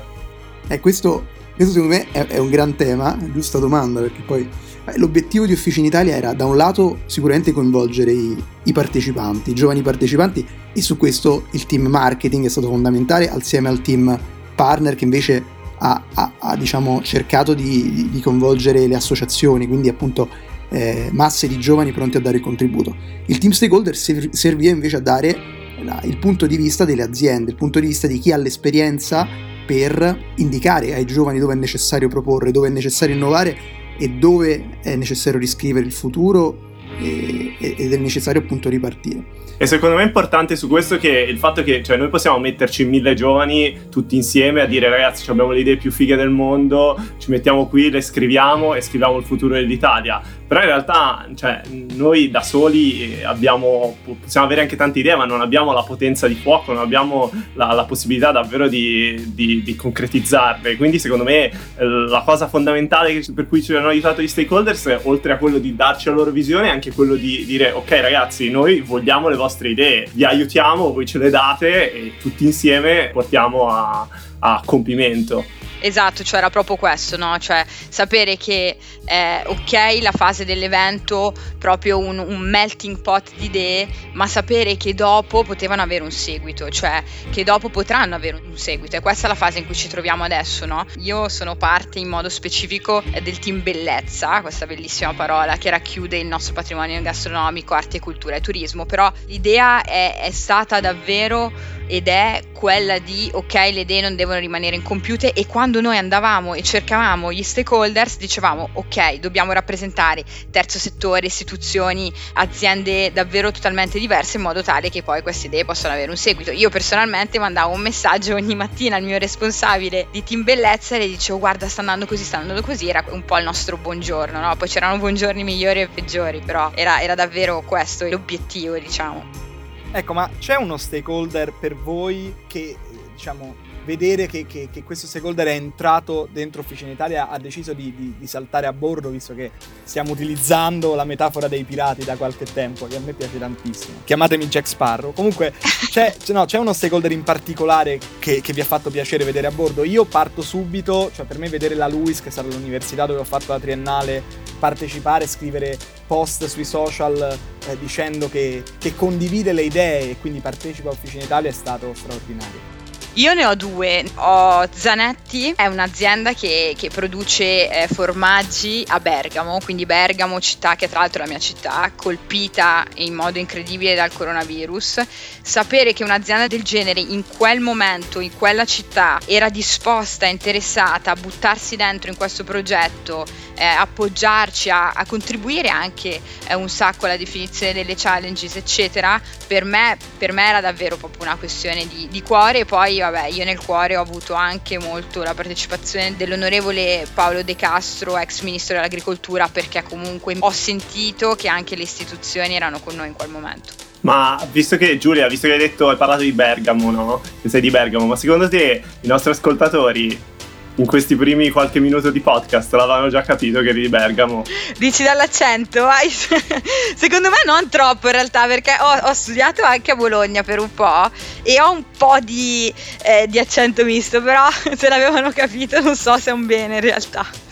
Eh, 0.67 0.79
questo, 0.79 1.27
questo 1.55 1.73
secondo 1.73 1.95
me 1.95 2.07
è, 2.11 2.25
è, 2.27 2.37
un 2.37 2.49
gran 2.49 2.75
tema, 2.75 3.17
giusta 3.31 3.59
domanda, 3.59 4.01
perché 4.01 4.21
poi 4.25 4.49
eh, 4.85 4.97
l'obiettivo 4.97 5.45
di 5.45 5.53
Officina 5.53 5.87
Italia 5.87 6.15
era 6.15 6.33
da 6.33 6.45
un 6.45 6.57
lato 6.57 6.99
sicuramente 7.05 7.51
coinvolgere 7.51 8.11
i, 8.11 8.35
i 8.63 8.71
partecipanti, 8.73 9.51
i 9.51 9.55
giovani 9.55 9.81
partecipanti, 9.81 10.45
e 10.73 10.81
su 10.81 10.97
questo 10.97 11.45
il 11.51 11.65
team 11.65 11.87
marketing 11.87 12.45
è 12.45 12.49
stato 12.49 12.67
fondamentale, 12.67 13.29
assieme 13.29 13.69
al 13.69 13.81
team 13.81 14.19
partner 14.55 14.95
che 14.95 15.05
invece 15.05 15.57
ha, 15.79 16.03
ha, 16.13 16.33
ha 16.39 16.55
diciamo, 16.55 17.01
cercato 17.01 17.53
di, 17.53 18.09
di, 18.11 18.19
coinvolgere 18.21 18.87
le 18.87 18.95
associazioni, 18.95 19.67
quindi 19.67 19.89
appunto 19.89 20.29
eh, 20.69 21.09
masse 21.11 21.47
di 21.47 21.59
giovani 21.59 21.91
pronti 21.91 22.17
a 22.17 22.19
dare 22.19 22.37
il 22.37 22.43
contributo. 22.43 22.95
Il 23.25 23.37
team 23.37 23.51
stakeholder 23.51 23.95
serviva 23.95 24.73
invece 24.73 24.97
a 24.97 25.01
dare 25.01 25.35
la, 25.83 26.01
il 26.03 26.17
punto 26.17 26.45
di 26.45 26.57
vista 26.57 26.85
delle 26.85 27.03
aziende, 27.03 27.51
il 27.51 27.57
punto 27.57 27.79
di 27.79 27.87
vista 27.87 28.07
di 28.07 28.19
chi 28.19 28.31
ha 28.31 28.37
l'esperienza 28.37 29.27
per 29.65 30.33
indicare 30.37 30.95
ai 30.95 31.05
giovani 31.05 31.39
dove 31.39 31.53
è 31.53 31.57
necessario 31.57 32.07
proporre, 32.07 32.51
dove 32.51 32.67
è 32.67 32.71
necessario 32.71 33.15
innovare 33.15 33.55
e 33.97 34.09
dove 34.09 34.79
è 34.81 34.95
necessario 34.95 35.39
riscrivere 35.39 35.85
il 35.85 35.91
futuro 35.91 36.68
ed 36.97 37.93
è 37.93 37.97
necessario 37.97 38.41
appunto 38.41 38.69
ripartire. 38.69 39.37
E 39.61 39.65
secondo 39.65 39.97
me 39.97 40.03
è 40.03 40.05
importante 40.05 40.55
su 40.55 40.69
questo 40.69 40.97
che 40.97 41.09
il 41.09 41.37
fatto 41.37 41.63
che 41.63 41.83
cioè, 41.83 41.97
noi 41.97 42.07
possiamo 42.07 42.39
metterci 42.39 42.85
mille 42.85 43.13
giovani 43.13 43.87
tutti 43.91 44.15
insieme 44.15 44.61
a 44.61 44.65
dire 44.65 44.87
ragazzi 44.87 45.29
abbiamo 45.29 45.51
le 45.51 45.59
idee 45.59 45.75
più 45.75 45.91
fighe 45.91 46.15
del 46.15 46.29
mondo, 46.29 46.97
ci 47.17 47.29
mettiamo 47.29 47.67
qui, 47.67 47.89
le 47.89 47.99
scriviamo 47.99 48.73
e 48.73 48.79
scriviamo 48.79 49.17
il 49.17 49.25
futuro 49.25 49.55
dell'Italia. 49.55 50.21
Però 50.49 50.61
in 50.61 50.65
realtà 50.65 51.27
cioè, 51.35 51.61
noi 51.93 52.31
da 52.31 52.41
soli 52.41 53.19
eh, 53.19 53.23
abbiamo, 53.23 53.97
possiamo 54.19 54.47
avere 54.47 54.61
anche 54.61 54.75
tante 54.75 54.97
idee 54.97 55.15
ma 55.15 55.25
non 55.25 55.41
abbiamo 55.41 55.73
la 55.73 55.83
potenza 55.83 56.27
di 56.27 56.33
fuoco, 56.33 56.73
non 56.73 56.81
abbiamo 56.81 57.31
la, 57.53 57.71
la 57.73 57.83
possibilità 57.83 58.31
davvero 58.31 58.67
di, 58.67 59.31
di, 59.35 59.61
di, 59.61 59.75
concretizzarle. 59.75 60.75
Quindi 60.75 60.97
secondo 60.97 61.23
me 61.23 61.51
eh, 61.51 61.85
la 61.85 62.23
cosa 62.25 62.47
fondamentale 62.47 63.23
per 63.35 63.47
cui 63.47 63.61
ci 63.61 63.75
hanno 63.75 63.89
aiutato 63.89 64.23
gli 64.23 64.27
stakeholders, 64.27 65.01
oltre 65.03 65.33
a 65.33 65.37
quello 65.37 65.59
di 65.59 65.75
darci 65.75 66.09
la 66.09 66.15
loro 66.15 66.31
visione, 66.31 66.65
è 66.65 66.71
anche 66.71 66.91
quello 66.93 67.13
di 67.13 67.45
dire 67.45 67.69
ok 67.69 67.91
ragazzi 68.01 68.49
noi 68.49 68.81
vogliamo 68.81 69.29
le 69.29 69.35
vostre 69.35 69.69
idee, 69.69 70.07
vi 70.13 70.23
aiutiamo, 70.25 70.91
voi 70.91 71.05
ce 71.05 71.19
le 71.19 71.29
date 71.29 71.93
e 71.93 72.13
tutti 72.19 72.43
insieme 72.43 73.11
portiamo 73.13 73.69
a, 73.69 74.07
a 74.39 74.61
compimento. 74.65 75.58
Esatto, 75.81 76.23
cioè 76.23 76.39
era 76.39 76.49
proprio 76.49 76.75
questo, 76.75 77.15
no? 77.17 77.37
Cioè 77.37 77.65
sapere 77.89 78.37
che 78.37 78.77
è 79.05 79.43
ok 79.45 79.99
la 80.01 80.11
fase 80.11 80.45
dell'evento, 80.45 81.33
proprio 81.57 81.97
un, 81.97 82.17
un, 82.19 82.39
melting 82.39 82.99
pot 83.01 83.31
di 83.35 83.45
idee, 83.45 83.87
ma 84.13 84.27
sapere 84.27 84.75
che 84.77 84.93
dopo 84.93 85.43
potevano 85.43 85.81
avere 85.81 86.03
un 86.03 86.11
seguito, 86.11 86.69
cioè 86.69 87.01
che 87.31 87.43
dopo 87.43 87.69
potranno 87.69 88.15
avere 88.15 88.41
un 88.43 88.57
seguito. 88.57 88.97
E 88.97 88.99
questa 88.99 89.27
è 89.27 89.29
la 89.29 89.35
fase 89.35 89.59
in 89.59 89.65
cui 89.65 89.75
ci 89.75 89.87
troviamo 89.87 90.23
adesso, 90.23 90.65
no? 90.65 90.85
Io 90.97 91.29
sono 91.29 91.55
parte 91.55 91.99
in 91.99 92.09
modo 92.09 92.29
specifico 92.29 93.01
del 93.21 93.39
team 93.39 93.63
bellezza, 93.63 94.41
questa 94.41 94.65
bellissima 94.65 95.13
parola 95.13 95.57
che 95.57 95.69
racchiude 95.69 96.17
il 96.17 96.27
nostro 96.27 96.53
patrimonio 96.53 97.01
gastronomico, 97.01 97.73
arte, 97.73 97.99
cultura 97.99 98.35
e 98.35 98.41
turismo, 98.41 98.85
però 98.85 99.11
l'idea 99.27 99.81
è, 99.81 100.19
è 100.19 100.31
stata 100.31 100.79
davvero 100.79 101.77
ed 101.89 102.07
è 102.07 102.41
quella 102.53 102.99
di 102.99 103.29
ok 103.33 103.53
le 103.53 103.79
idee 103.81 104.01
non 104.01 104.15
devono 104.15 104.37
rimanere 104.37 104.75
incompiute 104.75 105.33
e 105.33 105.47
quando 105.47 105.81
noi 105.81 105.97
andavamo 105.97 106.53
e 106.53 106.61
cercavamo 106.61 107.33
gli 107.33 107.41
stakeholders 107.41 108.17
dicevamo 108.17 108.69
ok 108.73 109.15
dobbiamo 109.15 109.53
rappresentare 109.53 110.23
terzo 110.51 110.77
settore, 110.77 111.25
istituzioni, 111.25 112.13
aziende 112.33 113.11
davvero 113.11 113.51
totalmente 113.51 113.97
diverse 113.97 114.37
in 114.37 114.43
modo 114.43 114.61
tale 114.61 114.89
che 114.89 115.01
poi 115.01 115.21
queste 115.23 115.47
idee 115.47 115.65
possano 115.65 115.93
avere 115.93 116.11
un 116.11 116.17
seguito. 116.17 116.51
Io 116.51 116.69
personalmente 116.69 117.39
mandavo 117.39 117.73
un 117.73 117.81
messaggio 117.81 118.35
ogni 118.35 118.55
mattina 118.55 118.97
al 118.97 119.03
mio 119.03 119.17
responsabile 119.17 120.07
di 120.11 120.23
team 120.23 120.43
bellezza 120.43 120.95
e 120.95 120.99
le 120.99 121.07
dicevo 121.07 121.39
guarda 121.39 121.67
sta 121.67 121.81
andando 121.81 122.05
così, 122.05 122.23
sta 122.23 122.37
andando 122.37 122.61
così, 122.61 122.87
era 122.87 123.03
un 123.09 123.25
po' 123.25 123.37
il 123.37 123.43
nostro 123.43 123.77
buongiorno, 123.77 124.39
no? 124.39 124.55
poi 124.55 124.67
c'erano 124.67 124.97
buongiorni 124.97 125.43
migliori 125.43 125.81
e 125.81 125.87
peggiori, 125.87 126.41
però 126.45 126.71
era, 126.75 127.01
era 127.01 127.15
davvero 127.15 127.61
questo 127.61 128.05
l'obiettivo 128.05 128.77
diciamo. 128.77 129.48
Ecco, 129.91 130.13
ma 130.13 130.29
c'è 130.37 130.55
uno 130.55 130.77
stakeholder 130.77 131.51
per 131.51 131.75
voi 131.75 132.33
che, 132.47 132.77
diciamo, 133.11 133.55
vedere 133.85 134.27
che, 134.27 134.45
che, 134.45 134.69
che, 134.71 134.83
questo 134.83 135.07
stakeholder 135.07 135.47
è 135.47 135.53
entrato 135.53 136.27
dentro 136.31 136.61
Officina 136.61 136.91
Italia 136.91 137.27
ha 137.27 137.39
deciso 137.39 137.73
di, 137.73 137.91
di, 137.95 138.13
di, 138.19 138.27
saltare 138.27 138.67
a 138.67 138.73
bordo, 138.73 139.09
visto 139.09 139.33
che 139.33 139.49
stiamo 139.83 140.11
utilizzando 140.11 140.93
la 140.93 141.05
metafora 141.05 141.47
dei 141.47 141.63
pirati 141.63 142.03
da 142.03 142.15
qualche 142.15 142.45
tempo, 142.45 142.85
che 142.85 142.97
a 142.97 142.99
me 142.99 143.13
piace 143.13 143.39
tantissimo. 143.39 144.01
Chiamatemi 144.03 144.47
Jack 144.47 144.67
Sparrow. 144.67 145.11
Comunque, 145.11 145.53
c'è, 145.89 146.15
no, 146.27 146.45
c'è 146.45 146.59
uno 146.59 146.71
stakeholder 146.71 147.11
in 147.11 147.23
particolare 147.23 147.99
che, 148.19 148.41
che, 148.41 148.53
vi 148.53 148.61
ha 148.61 148.65
fatto 148.65 148.91
piacere 148.91 149.23
vedere 149.23 149.47
a 149.47 149.51
bordo. 149.51 149.83
Io 149.83 150.05
parto 150.05 150.43
subito, 150.43 151.09
cioè 151.11 151.25
per 151.25 151.39
me 151.39 151.49
vedere 151.49 151.73
la 151.73 151.87
Luis, 151.87 152.21
che 152.21 152.29
sarà 152.29 152.47
l'università 152.47 153.07
dove 153.07 153.21
ho 153.21 153.25
fatto 153.25 153.53
la 153.53 153.59
triennale, 153.59 154.21
partecipare, 154.59 155.25
scrivere 155.25 155.77
post 156.09 156.47
sui 156.47 156.65
social 156.65 157.37
eh, 157.67 157.77
dicendo 157.77 158.29
che, 158.29 158.63
che 158.79 158.95
condivide 158.95 159.53
le 159.53 159.61
idee 159.61 160.09
e 160.09 160.17
quindi 160.19 160.39
partecipa 160.39 160.89
a 160.89 160.93
Officina 160.93 161.23
Italia 161.23 161.51
è 161.51 161.53
stato 161.53 161.93
straordinario. 161.93 162.78
Io 163.13 163.33
ne 163.33 163.45
ho 163.45 163.55
due. 163.55 164.03
Ho 164.15 164.67
Zanetti, 164.71 165.53
è 165.55 165.65
un'azienda 165.65 166.33
che, 166.33 166.75
che 166.77 166.89
produce 166.89 167.69
eh, 167.69 167.87
formaggi 167.87 168.85
a 168.87 168.99
Bergamo, 168.99 169.59
quindi 169.63 169.85
Bergamo, 169.85 170.39
città 170.39 170.75
che 170.75 170.87
tra 170.87 170.99
l'altro 170.99 171.23
è 171.23 171.25
la 171.25 171.31
mia 171.31 171.39
città, 171.39 171.91
colpita 171.95 172.85
in 172.95 173.15
modo 173.15 173.39
incredibile 173.39 173.95
dal 173.95 174.13
coronavirus. 174.13 175.01
Sapere 175.41 175.93
che 175.93 176.03
un'azienda 176.03 176.47
del 176.47 176.61
genere 176.61 176.99
in 176.99 177.23
quel 177.27 177.59
momento, 177.59 178.19
in 178.19 178.35
quella 178.37 178.65
città, 178.65 179.19
era 179.25 179.49
disposta, 179.49 180.27
interessata 180.27 181.11
a 181.11 181.15
buttarsi 181.15 181.75
dentro 181.75 182.11
in 182.11 182.17
questo 182.17 182.43
progetto, 182.43 183.25
eh, 183.55 183.65
appoggiarci, 183.65 184.69
a, 184.69 184.91
a, 184.91 185.05
contribuire 185.05 185.67
anche 185.67 186.21
eh, 186.47 186.53
un 186.53 186.69
sacco 186.69 187.05
alla 187.05 187.17
definizione 187.17 187.73
delle 187.73 187.95
challenges, 187.95 188.55
eccetera, 188.55 189.21
per 189.47 189.65
me, 189.65 189.97
per 190.17 190.31
me 190.31 190.47
era 190.47 190.61
davvero 190.61 190.95
proprio 190.95 191.23
una 191.23 191.35
questione 191.35 191.85
di, 191.87 192.07
di 192.09 192.21
cuore. 192.21 192.59
E 192.59 192.65
vabbè, 192.99 193.27
io 193.27 193.43
nel 193.43 193.59
cuore 193.59 193.97
ho 193.97 194.01
avuto 194.01 194.33
anche 194.33 194.77
molto 194.77 195.23
la 195.23 195.33
partecipazione 195.33 196.15
dell'onorevole 196.15 197.07
Paolo 197.13 197.43
De 197.43 197.55
Castro, 197.55 198.17
ex 198.17 198.41
ministro 198.41 198.75
dell'agricoltura, 198.75 199.47
perché 199.47 199.83
comunque 199.83 200.35
ho 200.39 200.51
sentito 200.51 201.35
che 201.35 201.47
anche 201.47 201.75
le 201.75 201.83
istituzioni 201.83 202.55
erano 202.55 202.79
con 202.79 202.95
noi 202.95 203.07
in 203.07 203.13
quel 203.13 203.29
momento. 203.29 203.73
Ma 204.01 204.41
visto 204.51 204.77
che 204.77 204.97
Giulia, 204.97 205.27
visto 205.27 205.47
che 205.47 205.53
hai 205.53 205.59
detto, 205.59 205.89
hai 205.89 205.97
parlato 205.97 206.21
di 206.21 206.31
Bergamo, 206.31 206.89
no? 206.91 207.21
Che 207.41 207.49
sei 207.49 207.61
di 207.61 207.69
Bergamo, 207.69 208.05
ma 208.05 208.15
secondo 208.15 208.47
te 208.47 208.81
i 209.01 209.07
nostri 209.07 209.31
ascoltatori 209.31 210.37
in 210.79 210.85
questi 210.85 211.15
primi 211.15 211.49
qualche 211.49 211.79
minuto 211.79 212.09
di 212.09 212.21
podcast 212.21 212.73
l'avevano 212.73 213.09
già 213.09 213.21
capito 213.21 213.61
che 213.61 213.69
eri 213.69 213.81
di 213.81 213.89
Bergamo. 213.89 214.43
Dici 214.77 215.03
dall'accento? 215.03 215.83
Vai. 215.83 216.09
Secondo 216.95 217.29
me 217.29 217.37
non 217.45 217.69
troppo 217.69 218.07
in 218.07 218.13
realtà 218.13 218.47
perché 218.47 218.71
ho, 218.79 219.09
ho, 219.09 219.13
studiato 219.13 219.61
anche 219.63 219.91
a 219.91 219.95
Bologna 219.95 220.41
per 220.43 220.59
un 220.59 220.73
po' 220.73 221.11
e 221.43 221.59
ho 221.59 221.71
un 221.71 221.83
po' 221.97 222.17
di, 222.21 222.73
eh, 223.03 223.27
di 223.27 223.39
accento 223.39 223.83
misto, 223.83 224.21
però 224.21 224.47
se 224.75 224.89
l'avevano 224.89 225.31
capito 225.31 225.79
non 225.81 225.95
so 225.95 226.17
se 226.17 226.29
è 226.29 226.33
un 226.33 226.45
bene 226.45 226.75
in 226.75 226.81
realtà. 226.81 227.48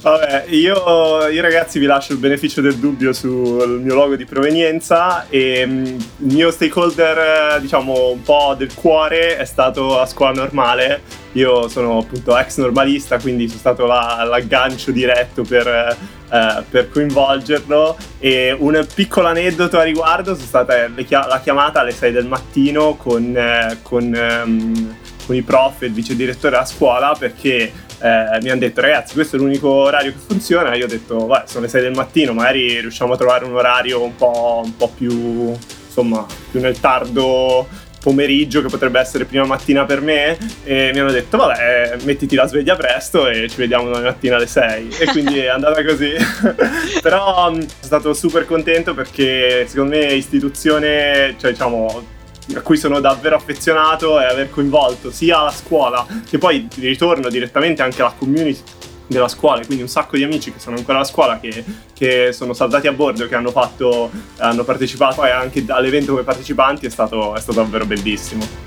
Vabbè, 0.00 0.46
io, 0.48 1.28
io, 1.28 1.42
ragazzi 1.42 1.78
vi 1.78 1.84
lascio 1.84 2.12
il 2.12 2.18
beneficio 2.18 2.62
del 2.62 2.76
dubbio 2.76 3.12
sul 3.12 3.80
mio 3.82 3.94
logo 3.94 4.16
di 4.16 4.24
provenienza 4.24 5.26
e 5.28 5.62
um, 5.64 5.84
il 5.84 6.34
mio 6.34 6.50
stakeholder, 6.50 7.60
diciamo, 7.60 8.12
un 8.12 8.22
po' 8.22 8.54
del 8.56 8.72
cuore 8.72 9.36
è 9.36 9.44
stato 9.44 10.00
a 10.00 10.06
scuola 10.06 10.32
normale. 10.32 11.24
Io 11.32 11.68
sono 11.68 11.98
appunto 11.98 12.36
ex 12.36 12.56
normalista, 12.56 13.18
quindi 13.18 13.46
sono 13.46 13.58
stato 13.58 13.84
la, 13.84 14.24
l'aggancio 14.26 14.90
diretto 14.90 15.42
per, 15.42 15.66
eh, 15.66 16.62
per, 16.68 16.88
coinvolgerlo. 16.88 17.96
E 18.18 18.56
un 18.58 18.86
piccolo 18.94 19.26
aneddoto 19.26 19.78
a 19.78 19.82
riguardo 19.82 20.34
sono 20.34 20.46
stata 20.46 20.88
la 21.28 21.40
chiamata 21.42 21.80
alle 21.80 21.92
6 21.92 22.10
del 22.10 22.26
mattino 22.26 22.94
con, 22.94 23.36
eh, 23.36 23.78
con, 23.82 24.04
um, 24.44 24.96
con 25.26 25.36
i 25.36 25.42
prof 25.42 25.82
e 25.82 25.86
il 25.86 25.92
vice 25.92 26.16
direttore 26.16 26.56
a 26.56 26.64
scuola 26.64 27.14
perché 27.18 27.70
eh, 28.00 28.38
mi 28.42 28.50
hanno 28.50 28.60
detto 28.60 28.80
ragazzi 28.80 29.14
questo 29.14 29.36
è 29.36 29.38
l'unico 29.38 29.68
orario 29.68 30.12
che 30.12 30.18
funziona. 30.26 30.74
Io 30.74 30.84
ho 30.84 30.88
detto 30.88 31.26
vai 31.26 31.42
sono 31.46 31.64
le 31.64 31.70
6 31.70 31.80
del 31.80 31.94
mattino 31.94 32.32
magari 32.32 32.80
riusciamo 32.80 33.14
a 33.14 33.16
trovare 33.16 33.44
un 33.44 33.54
orario 33.54 34.02
un 34.02 34.14
po', 34.16 34.60
un 34.64 34.76
po 34.76 34.88
più 34.94 35.54
insomma 35.86 36.26
più 36.50 36.60
nel 36.60 36.78
tardo 36.78 37.66
pomeriggio 38.06 38.62
che 38.62 38.68
potrebbe 38.68 39.00
essere 39.00 39.24
prima 39.24 39.44
mattina 39.44 39.84
per 39.84 40.00
me. 40.00 40.38
E 40.62 40.90
mi 40.92 41.00
hanno 41.00 41.10
detto 41.10 41.36
vabbè 41.38 41.98
mettiti 42.02 42.36
la 42.36 42.46
sveglia 42.46 42.76
presto 42.76 43.28
e 43.28 43.48
ci 43.48 43.56
vediamo 43.56 43.86
domani 43.86 44.04
mattina 44.04 44.36
alle 44.36 44.46
6 44.46 44.88
e 45.00 45.06
quindi 45.06 45.38
è 45.40 45.48
andata 45.48 45.84
così. 45.84 46.12
Però 47.02 47.52
sono 47.52 47.66
stato 47.80 48.14
super 48.14 48.44
contento 48.44 48.94
perché 48.94 49.66
secondo 49.66 49.96
me 49.96 50.12
istituzione 50.12 51.34
cioè 51.38 51.50
diciamo 51.50 52.14
a 52.54 52.60
cui 52.60 52.76
sono 52.76 53.00
davvero 53.00 53.36
affezionato 53.36 54.20
è 54.20 54.26
aver 54.26 54.50
coinvolto 54.50 55.10
sia 55.10 55.42
la 55.42 55.50
scuola 55.50 56.06
che 56.28 56.38
poi 56.38 56.68
di 56.72 56.86
ritorno 56.86 57.28
direttamente 57.28 57.82
anche 57.82 58.02
la 58.02 58.14
community 58.16 58.62
della 59.06 59.28
scuola, 59.28 59.64
quindi 59.64 59.82
un 59.82 59.88
sacco 59.88 60.16
di 60.16 60.24
amici 60.24 60.52
che 60.52 60.58
sono 60.58 60.76
ancora 60.76 61.00
a 61.00 61.04
scuola 61.04 61.38
che, 61.38 61.64
che 61.94 62.32
sono 62.32 62.52
saltati 62.52 62.86
a 62.86 62.92
bordo, 62.92 63.24
e 63.24 63.28
che 63.28 63.34
hanno, 63.34 63.50
fatto, 63.50 64.10
hanno 64.38 64.64
partecipato 64.64 65.22
anche 65.22 65.64
all'evento 65.68 66.12
come 66.12 66.24
partecipanti, 66.24 66.86
è 66.86 66.90
stato, 66.90 67.34
è 67.34 67.40
stato 67.40 67.60
davvero 67.60 67.86
bellissimo. 67.86 68.65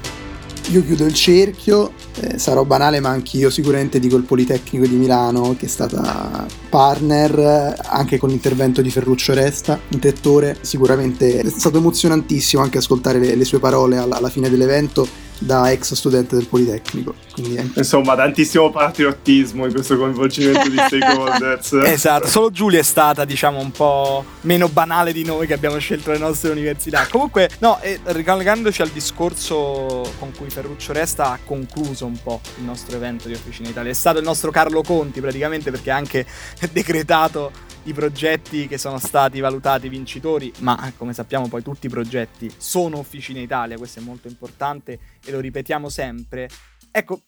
Io 0.72 0.86
chiudo 0.86 1.06
il 1.06 1.16
cerchio, 1.16 1.94
eh, 2.20 2.38
sarò 2.38 2.64
banale 2.64 3.00
ma 3.00 3.10
anch'io 3.10 3.50
sicuramente 3.50 4.00
dico 4.00 4.18
il 4.18 4.24
Politecnico 4.24 4.86
di 4.86 4.98
Milano 4.98 5.56
che 5.58 5.66
è 5.66 5.68
stata 5.70 6.46
partner 6.70 7.76
anche 7.86 8.20
con 8.20 8.30
l'intervento 8.30 8.84
di 8.84 8.92
Ferruccio 8.92 9.34
Resta, 9.34 9.74
un 9.74 10.00
direttore, 10.00 10.58
sicuramente 10.62 11.40
è 11.40 11.50
stato 11.50 11.80
emozionantissimo 11.80 12.62
anche 12.62 12.78
ascoltare 12.78 13.18
le, 13.18 13.34
le 13.34 13.46
sue 13.46 13.58
parole 13.58 13.98
alla, 13.98 14.18
alla 14.18 14.30
fine 14.30 14.48
dell'evento 14.48 15.08
da 15.40 15.72
ex 15.72 15.94
studente 15.94 16.36
del 16.36 16.48
Politecnico. 16.48 17.16
Quindi, 17.34 17.72
Insomma, 17.76 18.16
tantissimo 18.16 18.70
patriottismo 18.70 19.66
in 19.66 19.74
questo 19.74 19.98
coinvolgimento 19.98 20.68
di 20.68 20.76
stakeholders. 20.76 21.74
esatto, 21.86 22.28
solo 22.28 22.52
Giulia 22.52 22.80
è 22.80 22.84
stata, 22.84 23.24
diciamo, 23.26 23.60
un 23.60 23.72
po' 23.72 24.26
meno 24.42 24.68
banale 24.68 25.14
di 25.14 25.24
noi 25.24 25.48
che 25.48 25.54
abbiamo 25.54 25.78
scelto 25.78 26.12
le 26.12 26.18
nostre 26.18 26.52
università. 26.52 27.08
Comunque, 27.10 27.50
no, 27.60 27.80
e 27.82 28.00
ricollegandoci 28.04 28.82
al 28.82 28.90
discorso 28.90 30.04
con 30.20 30.32
cui 30.38 30.50
Ferruccio 30.50 30.92
Resta 30.92 31.32
ha 31.32 31.40
concluso 31.44 32.06
un 32.06 32.22
po' 32.22 32.42
il 32.58 32.66
nostro 32.66 32.98
evento 32.98 33.28
di 33.28 33.34
Officina 33.34 33.70
Italia, 33.70 33.92
è 33.92 33.96
stato 33.96 34.20
il 34.20 34.26
nostro 34.26 34.52
Carlo 34.52 34.82
Conti 34.82 35.22
praticamente 35.22 35.72
perché 35.72 35.92
ha 35.92 35.96
anche 35.96 36.26
decretato 36.72 37.68
i 37.90 37.94
progetti 37.94 38.68
che 38.68 38.78
sono 38.78 39.00
stati 39.00 39.40
valutati 39.40 39.90
vincitori, 39.90 40.54
ma 40.60 40.94
come 40.96 41.14
sappiamo 41.14 41.48
poi 41.48 41.64
tutti 41.64 41.88
i 41.88 41.90
progetti 41.90 42.52
sono 42.56 43.00
Officina 43.00 43.40
Italia, 43.40 43.78
questo 43.78 44.00
è 44.00 44.04
molto 44.04 44.28
importante 44.28 45.00
e 45.26 45.32
lo 45.32 45.40
ripetiamo 45.40 45.90
sempre. 45.90 46.48
Ecco, 46.92 47.22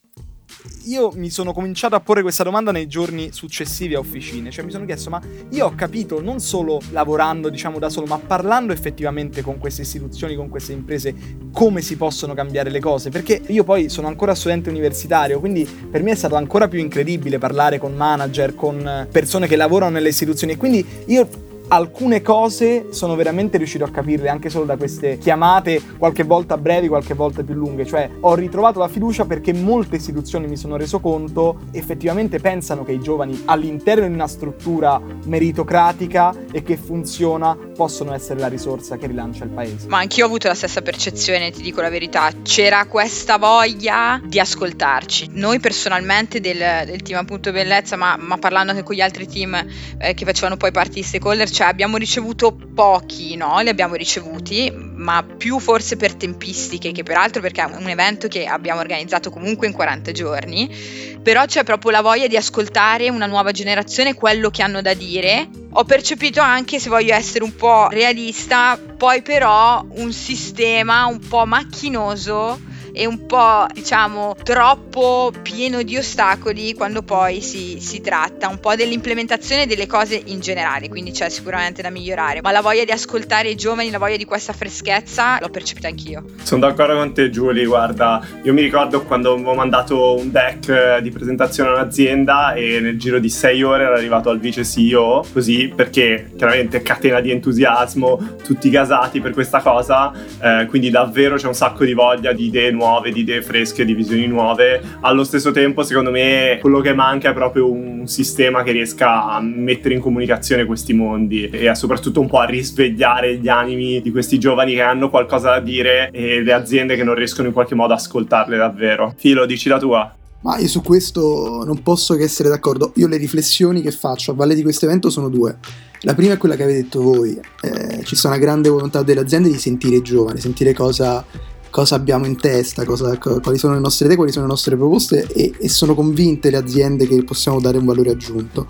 io 0.84 1.12
mi 1.14 1.30
sono 1.30 1.52
cominciato 1.52 1.94
a 1.94 2.00
porre 2.00 2.22
questa 2.22 2.42
domanda 2.42 2.72
nei 2.72 2.86
giorni 2.86 3.32
successivi 3.32 3.94
a 3.94 3.98
officine, 3.98 4.50
cioè 4.50 4.64
mi 4.64 4.70
sono 4.70 4.84
chiesto 4.84 5.10
ma 5.10 5.20
io 5.50 5.66
ho 5.66 5.74
capito 5.74 6.20
non 6.20 6.40
solo 6.40 6.80
lavorando 6.90 7.48
diciamo 7.48 7.78
da 7.78 7.88
solo, 7.88 8.06
ma 8.06 8.18
parlando 8.18 8.72
effettivamente 8.72 9.42
con 9.42 9.58
queste 9.58 9.82
istituzioni, 9.82 10.34
con 10.34 10.48
queste 10.48 10.72
imprese, 10.72 11.14
come 11.52 11.80
si 11.80 11.96
possono 11.96 12.34
cambiare 12.34 12.70
le 12.70 12.80
cose, 12.80 13.10
perché 13.10 13.40
io 13.46 13.64
poi 13.64 13.88
sono 13.88 14.08
ancora 14.08 14.34
studente 14.34 14.70
universitario, 14.70 15.40
quindi 15.40 15.64
per 15.64 16.02
me 16.02 16.12
è 16.12 16.16
stato 16.16 16.34
ancora 16.34 16.68
più 16.68 16.80
incredibile 16.80 17.38
parlare 17.38 17.78
con 17.78 17.94
manager, 17.94 18.54
con 18.54 19.06
persone 19.10 19.46
che 19.46 19.56
lavorano 19.56 19.92
nelle 19.92 20.08
istituzioni. 20.08 20.54
E 20.54 20.56
quindi 20.56 20.84
io 21.06 21.50
alcune 21.72 22.20
cose 22.20 22.88
sono 22.90 23.14
veramente 23.14 23.56
riuscito 23.56 23.84
a 23.84 23.88
capirle 23.88 24.28
anche 24.28 24.50
solo 24.50 24.66
da 24.66 24.76
queste 24.76 25.16
chiamate, 25.16 25.80
qualche 25.96 26.22
volta 26.22 26.58
brevi, 26.58 26.86
qualche 26.86 27.14
volta 27.14 27.42
più 27.42 27.54
lunghe. 27.54 27.86
Cioè, 27.86 28.10
ho 28.20 28.34
ritrovato 28.34 28.78
la 28.78 28.88
fiducia 28.88 29.24
perché 29.24 29.54
molte 29.54 29.96
istituzioni 29.96 30.46
mi 30.46 30.56
sono 30.56 30.76
reso 30.76 31.00
conto 31.00 31.60
effettivamente 31.72 32.40
pensano 32.40 32.84
che 32.84 32.92
i 32.92 33.00
giovani 33.00 33.42
all'interno 33.46 34.06
di 34.06 34.12
una 34.12 34.26
struttura 34.26 35.00
meritocratica 35.24 36.34
e 36.52 36.62
che 36.62 36.76
funziona 36.76 37.56
possono 37.82 38.14
essere 38.14 38.38
la 38.38 38.46
risorsa 38.46 38.96
che 38.96 39.08
rilancia 39.08 39.42
il 39.42 39.50
paese. 39.50 39.88
Ma 39.88 39.98
anch'io 39.98 40.22
ho 40.22 40.28
avuto 40.28 40.46
la 40.46 40.54
stessa 40.54 40.82
percezione, 40.82 41.50
ti 41.50 41.62
dico 41.62 41.80
la 41.80 41.88
verità. 41.88 42.30
C'era 42.44 42.86
questa 42.86 43.38
voglia 43.38 44.20
di 44.22 44.38
ascoltarci. 44.38 45.30
Noi 45.32 45.58
personalmente 45.58 46.38
del, 46.38 46.58
del 46.86 47.02
team 47.02 47.18
appunto 47.18 47.50
Bellezza, 47.50 47.96
ma, 47.96 48.16
ma, 48.16 48.38
parlando 48.38 48.70
anche 48.70 48.84
con 48.84 48.94
gli 48.94 49.00
altri 49.00 49.26
team 49.26 49.66
eh, 49.98 50.14
che 50.14 50.24
facevano 50.24 50.56
poi 50.56 50.70
parte 50.70 50.92
di 50.92 51.02
stakeholder, 51.02 51.50
cioè 51.50 51.66
abbiamo 51.66 51.96
ricevuto 51.96 52.56
pochi, 52.72 53.34
no? 53.34 53.58
Li 53.58 53.68
abbiamo 53.68 53.96
ricevuti, 53.96 54.70
ma 54.70 55.24
più 55.24 55.58
forse 55.58 55.96
per 55.96 56.14
tempistiche 56.14 56.92
che 56.92 57.02
peraltro 57.02 57.42
perché 57.42 57.62
è 57.62 57.64
un 57.64 57.88
evento 57.88 58.28
che 58.28 58.46
abbiamo 58.46 58.78
organizzato 58.78 59.30
comunque 59.30 59.66
in 59.66 59.72
40 59.72 60.12
giorni, 60.12 60.72
però 61.20 61.46
c'è 61.46 61.64
proprio 61.64 61.90
la 61.90 62.00
voglia 62.00 62.28
di 62.28 62.36
ascoltare 62.36 63.10
una 63.10 63.26
nuova 63.26 63.50
generazione, 63.50 64.14
quello 64.14 64.50
che 64.50 64.62
hanno 64.62 64.80
da 64.82 64.94
dire. 64.94 65.48
Ho 65.74 65.84
percepito 65.84 66.40
anche, 66.40 66.78
se 66.78 66.90
voglio 66.90 67.14
essere 67.14 67.44
un 67.44 67.56
po' 67.56 67.88
realista, 67.88 68.78
poi 68.96 69.22
però 69.22 69.82
un 69.92 70.12
sistema 70.12 71.06
un 71.06 71.18
po' 71.18 71.46
macchinoso 71.46 72.60
e 72.92 73.06
un 73.06 73.26
po' 73.26 73.66
diciamo 73.72 74.36
troppo 74.42 75.32
pieno 75.42 75.82
di 75.82 75.96
ostacoli 75.96 76.74
quando 76.74 77.02
poi 77.02 77.40
si, 77.40 77.80
si 77.80 78.00
tratta 78.00 78.48
un 78.48 78.60
po' 78.60 78.74
dell'implementazione 78.74 79.66
delle 79.66 79.86
cose 79.86 80.20
in 80.26 80.40
generale, 80.40 80.88
quindi 80.88 81.10
c'è 81.10 81.28
sicuramente 81.28 81.82
da 81.82 81.90
migliorare, 81.90 82.40
ma 82.42 82.52
la 82.52 82.60
voglia 82.60 82.84
di 82.84 82.90
ascoltare 82.90 83.48
i 83.48 83.54
giovani, 83.54 83.90
la 83.90 83.98
voglia 83.98 84.16
di 84.16 84.24
questa 84.24 84.52
freschezza 84.52 85.38
l'ho 85.40 85.48
percepita 85.48 85.88
anch'io. 85.88 86.24
Sono 86.42 86.66
d'accordo 86.66 86.94
con 86.96 87.12
te 87.14 87.30
Giulia, 87.30 87.66
guarda, 87.66 88.20
io 88.42 88.52
mi 88.52 88.60
ricordo 88.60 89.02
quando 89.02 89.32
avevo 89.32 89.54
mandato 89.54 90.16
un 90.16 90.30
deck 90.30 90.68
eh, 90.68 91.02
di 91.02 91.10
presentazione 91.10 91.70
a 91.70 91.74
un'azienda 91.74 92.52
e 92.54 92.80
nel 92.80 92.98
giro 92.98 93.18
di 93.18 93.30
sei 93.30 93.62
ore 93.62 93.84
era 93.84 93.96
arrivato 93.96 94.28
al 94.28 94.38
vice 94.38 94.64
CEO, 94.64 95.24
così 95.32 95.72
perché 95.74 96.30
chiaramente 96.36 96.82
catena 96.82 97.20
di 97.20 97.30
entusiasmo, 97.30 98.36
tutti 98.44 98.68
gasati 98.68 99.20
per 99.20 99.32
questa 99.32 99.60
cosa, 99.60 100.12
eh, 100.40 100.66
quindi 100.68 100.90
davvero 100.90 101.36
c'è 101.36 101.46
un 101.46 101.54
sacco 101.54 101.84
di 101.84 101.94
voglia 101.94 102.32
di 102.32 102.46
idee 102.46 102.70
nuove 102.70 102.81
nuove, 102.82 103.12
di 103.12 103.20
idee 103.20 103.42
fresche, 103.42 103.84
di 103.84 103.94
visioni 103.94 104.26
nuove. 104.26 104.82
Allo 105.00 105.22
stesso 105.22 105.52
tempo, 105.52 105.84
secondo 105.84 106.10
me, 106.10 106.58
quello 106.60 106.80
che 106.80 106.92
manca 106.92 107.30
è 107.30 107.32
proprio 107.32 107.70
un 107.70 108.08
sistema 108.08 108.64
che 108.64 108.72
riesca 108.72 109.26
a 109.26 109.40
mettere 109.40 109.94
in 109.94 110.00
comunicazione 110.00 110.64
questi 110.64 110.92
mondi 110.92 111.48
e 111.48 111.68
a 111.68 111.76
soprattutto 111.76 112.20
un 112.20 112.26
po' 112.26 112.38
a 112.38 112.44
risvegliare 112.44 113.36
gli 113.36 113.48
animi 113.48 114.00
di 114.02 114.10
questi 114.10 114.38
giovani 114.38 114.74
che 114.74 114.82
hanno 114.82 115.10
qualcosa 115.10 115.50
da 115.50 115.60
dire 115.60 116.10
e 116.10 116.42
le 116.42 116.52
aziende 116.52 116.96
che 116.96 117.04
non 117.04 117.14
riescono 117.14 117.46
in 117.46 117.54
qualche 117.54 117.76
modo 117.76 117.92
ad 117.92 118.00
ascoltarle 118.00 118.56
davvero. 118.56 119.14
Filo, 119.16 119.46
dici 119.46 119.68
la 119.68 119.78
tua. 119.78 120.16
Ma 120.40 120.58
io 120.58 120.66
su 120.66 120.82
questo 120.82 121.62
non 121.64 121.84
posso 121.84 122.16
che 122.16 122.24
essere 122.24 122.48
d'accordo. 122.48 122.92
Io 122.96 123.06
le 123.06 123.16
riflessioni 123.16 123.80
che 123.80 123.92
faccio 123.92 124.32
a 124.32 124.34
valle 124.34 124.56
di 124.56 124.62
questo 124.62 124.86
evento 124.86 125.08
sono 125.08 125.28
due. 125.28 125.56
La 126.00 126.14
prima 126.14 126.32
è 126.32 126.36
quella 126.36 126.56
che 126.56 126.64
avete 126.64 126.82
detto 126.82 127.00
voi. 127.00 127.38
Eh, 127.60 128.02
ci 128.02 128.16
sta 128.16 128.26
una 128.26 128.38
grande 128.38 128.68
volontà 128.68 129.04
delle 129.04 129.20
aziende 129.20 129.48
di 129.48 129.58
sentire 129.58 130.02
giovani, 130.02 130.40
sentire 130.40 130.72
cosa 130.72 131.24
cosa 131.72 131.94
abbiamo 131.94 132.26
in 132.26 132.36
testa, 132.36 132.84
cosa, 132.84 133.16
quali 133.16 133.56
sono 133.56 133.72
le 133.72 133.80
nostre 133.80 134.04
idee, 134.04 134.16
quali 134.16 134.30
sono 134.30 134.44
le 134.44 134.50
nostre 134.50 134.76
proposte 134.76 135.26
e, 135.32 135.54
e, 135.58 135.68
sono 135.70 135.94
convinte 135.94 136.50
le 136.50 136.58
aziende 136.58 137.08
che 137.08 137.24
possiamo 137.24 137.60
dare 137.60 137.78
un 137.78 137.86
valore 137.86 138.10
aggiunto. 138.10 138.66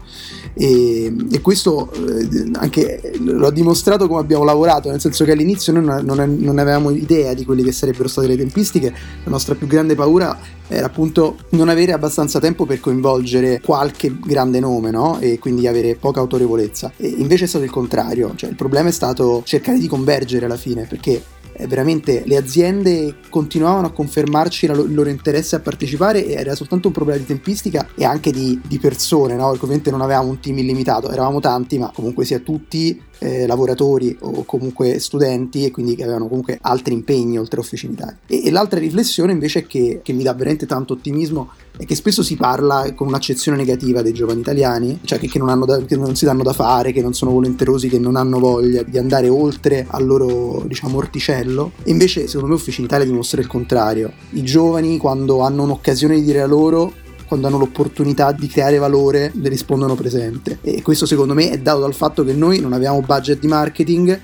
E, 0.54 1.12
e 1.32 1.40
questo 1.40 1.90
eh, 1.92 2.50
anche 2.52 3.12
lo 3.18 3.48
ha 3.48 3.50
dimostrato 3.50 4.06
come 4.06 4.20
abbiamo 4.20 4.44
lavorato, 4.44 4.88
nel 4.88 5.00
senso 5.00 5.24
che 5.24 5.32
all'inizio 5.32 5.72
noi 5.72 5.84
non, 5.84 6.04
non, 6.04 6.36
non 6.38 6.58
avevamo 6.60 6.90
idea 6.90 7.34
di 7.34 7.44
quelle 7.44 7.64
che 7.64 7.72
sarebbero 7.72 8.06
state 8.06 8.28
le 8.28 8.36
tempistiche, 8.36 8.94
la 9.24 9.30
nostra 9.30 9.56
più 9.56 9.66
grande 9.66 9.96
paura 9.96 10.38
era 10.68 10.86
appunto 10.86 11.38
non 11.50 11.68
avere 11.68 11.92
abbastanza 11.92 12.38
tempo 12.38 12.66
per 12.66 12.78
coinvolgere 12.78 13.60
qualche 13.60 14.16
grande 14.24 14.60
nome, 14.60 14.92
no? 14.92 15.18
E 15.18 15.40
quindi 15.40 15.66
avere 15.66 15.96
poca 15.96 16.20
autorevolezza. 16.20 16.92
E 16.96 17.08
invece 17.08 17.44
è 17.44 17.48
stato 17.48 17.64
il 17.64 17.70
contrario, 17.70 18.32
cioè 18.36 18.48
il 18.48 18.56
problema 18.56 18.90
è 18.90 18.92
stato 18.92 19.42
cercare 19.44 19.78
di 19.78 19.88
convergere 19.88 20.44
alla 20.44 20.56
fine, 20.56 20.86
perché 20.88 21.40
eh, 21.52 21.66
veramente 21.66 22.22
le 22.26 22.36
aziende 22.36 23.16
continuavano 23.28 23.88
a 23.88 23.92
confermarci 23.92 24.66
il 24.66 24.94
loro 24.94 25.08
interesse 25.08 25.56
a 25.56 25.60
partecipare 25.60 26.24
e 26.24 26.32
era 26.32 26.54
soltanto 26.54 26.88
un 26.88 26.94
problema 26.94 27.18
di 27.18 27.26
tempistica 27.26 27.88
e 27.94 28.04
anche 28.04 28.30
di, 28.30 28.60
di 28.66 28.78
persone, 28.78 29.34
no? 29.34 29.46
ovviamente 29.48 29.90
non 29.90 30.00
avevamo 30.00 30.30
un 30.30 30.40
team 30.40 30.58
illimitato, 30.58 31.10
eravamo 31.10 31.40
tanti, 31.40 31.78
ma 31.78 31.90
comunque 31.94 32.24
sia 32.24 32.38
tutti 32.38 33.00
eh, 33.22 33.46
lavoratori 33.46 34.16
o 34.20 34.44
comunque 34.44 34.98
studenti 34.98 35.64
e 35.64 35.70
quindi 35.70 35.94
che 35.94 36.02
avevano 36.02 36.26
comunque 36.26 36.58
altri 36.60 36.92
impegni 36.94 37.38
oltre 37.38 37.60
Officina 37.60 37.92
Italia. 37.92 38.18
E, 38.26 38.46
e 38.46 38.50
l'altra 38.50 38.80
riflessione 38.80 39.32
invece 39.32 39.66
che, 39.66 40.00
che 40.02 40.12
mi 40.12 40.24
dà 40.24 40.34
veramente 40.34 40.66
tanto 40.66 40.94
ottimismo 40.94 41.50
è 41.76 41.84
che 41.84 41.94
spesso 41.94 42.22
si 42.22 42.36
parla 42.36 42.92
con 42.94 43.06
un'accezione 43.06 43.56
negativa 43.56 44.02
dei 44.02 44.12
giovani 44.12 44.40
italiani, 44.40 44.98
cioè 45.04 45.18
che, 45.18 45.28
che, 45.28 45.38
non 45.38 45.64
da, 45.64 45.82
che, 45.84 45.96
non 45.96 46.14
si 46.14 46.24
danno 46.24 46.42
da 46.42 46.52
fare, 46.52 46.92
che 46.92 47.00
non 47.00 47.14
sono 47.14 47.30
volenterosi, 47.30 47.88
che 47.88 47.98
non 47.98 48.16
hanno 48.16 48.38
voglia 48.38 48.82
di 48.82 48.98
andare 48.98 49.28
oltre 49.28 49.86
al 49.88 50.04
loro, 50.04 50.64
diciamo, 50.66 50.98
orticello. 50.98 51.72
E 51.82 51.90
invece, 51.90 52.26
secondo 52.26 52.48
me, 52.48 52.54
Officina 52.54 52.86
Italia 52.86 53.06
dimostra 53.06 53.40
il 53.40 53.46
contrario. 53.46 54.12
I 54.30 54.42
giovani, 54.42 54.98
quando 54.98 55.40
hanno 55.40 55.62
un'occasione 55.62 56.16
di 56.16 56.22
dire 56.22 56.40
la 56.40 56.46
loro, 56.46 56.92
quando 57.32 57.48
hanno 57.48 57.64
l'opportunità 57.64 58.30
di 58.30 58.46
creare 58.46 58.76
valore, 58.76 59.32
le 59.34 59.48
rispondono 59.48 59.94
presente. 59.94 60.58
E 60.60 60.82
questo, 60.82 61.06
secondo 61.06 61.32
me, 61.32 61.48
è 61.48 61.58
dato 61.58 61.80
dal 61.80 61.94
fatto 61.94 62.24
che 62.24 62.34
noi 62.34 62.60
non 62.60 62.74
abbiamo 62.74 63.00
budget 63.00 63.38
di 63.38 63.46
marketing 63.46 64.20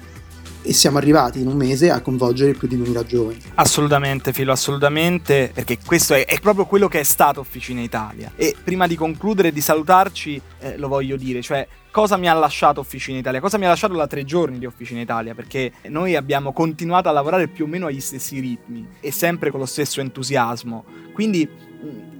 e 0.60 0.72
siamo 0.74 0.98
arrivati 0.98 1.40
in 1.40 1.46
un 1.46 1.56
mese 1.56 1.90
a 1.90 2.02
coinvolgere 2.02 2.52
più 2.52 2.68
di 2.68 2.76
2000 2.76 3.04
giovani. 3.06 3.38
Assolutamente, 3.54 4.34
Filo, 4.34 4.52
assolutamente, 4.52 5.50
perché 5.54 5.78
questo 5.82 6.12
è, 6.12 6.26
è, 6.26 6.38
proprio 6.38 6.66
quello 6.66 6.86
che 6.86 7.00
è 7.00 7.02
stato 7.02 7.40
Officina 7.40 7.80
Italia. 7.80 8.30
E 8.36 8.54
prima 8.62 8.86
di 8.86 8.94
concludere 8.94 9.48
e 9.48 9.52
di 9.52 9.62
salutarci, 9.62 10.38
eh, 10.58 10.76
lo 10.76 10.88
voglio 10.88 11.16
dire, 11.16 11.40
cioè 11.40 11.66
cosa 11.90 12.18
mi 12.18 12.28
ha 12.28 12.34
lasciato 12.34 12.80
Officina 12.80 13.16
Italia? 13.16 13.40
Cosa 13.40 13.56
mi 13.56 13.64
ha 13.64 13.68
lasciato 13.68 13.94
da 13.94 14.06
tre 14.06 14.24
giorni 14.24 14.58
di 14.58 14.66
Officina 14.66 15.00
Italia? 15.00 15.34
Perché 15.34 15.72
noi 15.88 16.14
abbiamo 16.14 16.52
continuato 16.52 17.08
a 17.08 17.12
lavorare 17.12 17.48
più 17.48 17.64
o 17.64 17.68
meno 17.68 17.86
agli 17.86 18.00
stessi 18.00 18.38
ritmi 18.38 18.86
e 19.00 19.10
sempre 19.12 19.50
con 19.50 19.60
lo 19.60 19.66
stesso 19.66 20.02
entusiasmo. 20.02 20.84
Quindi 21.14 21.48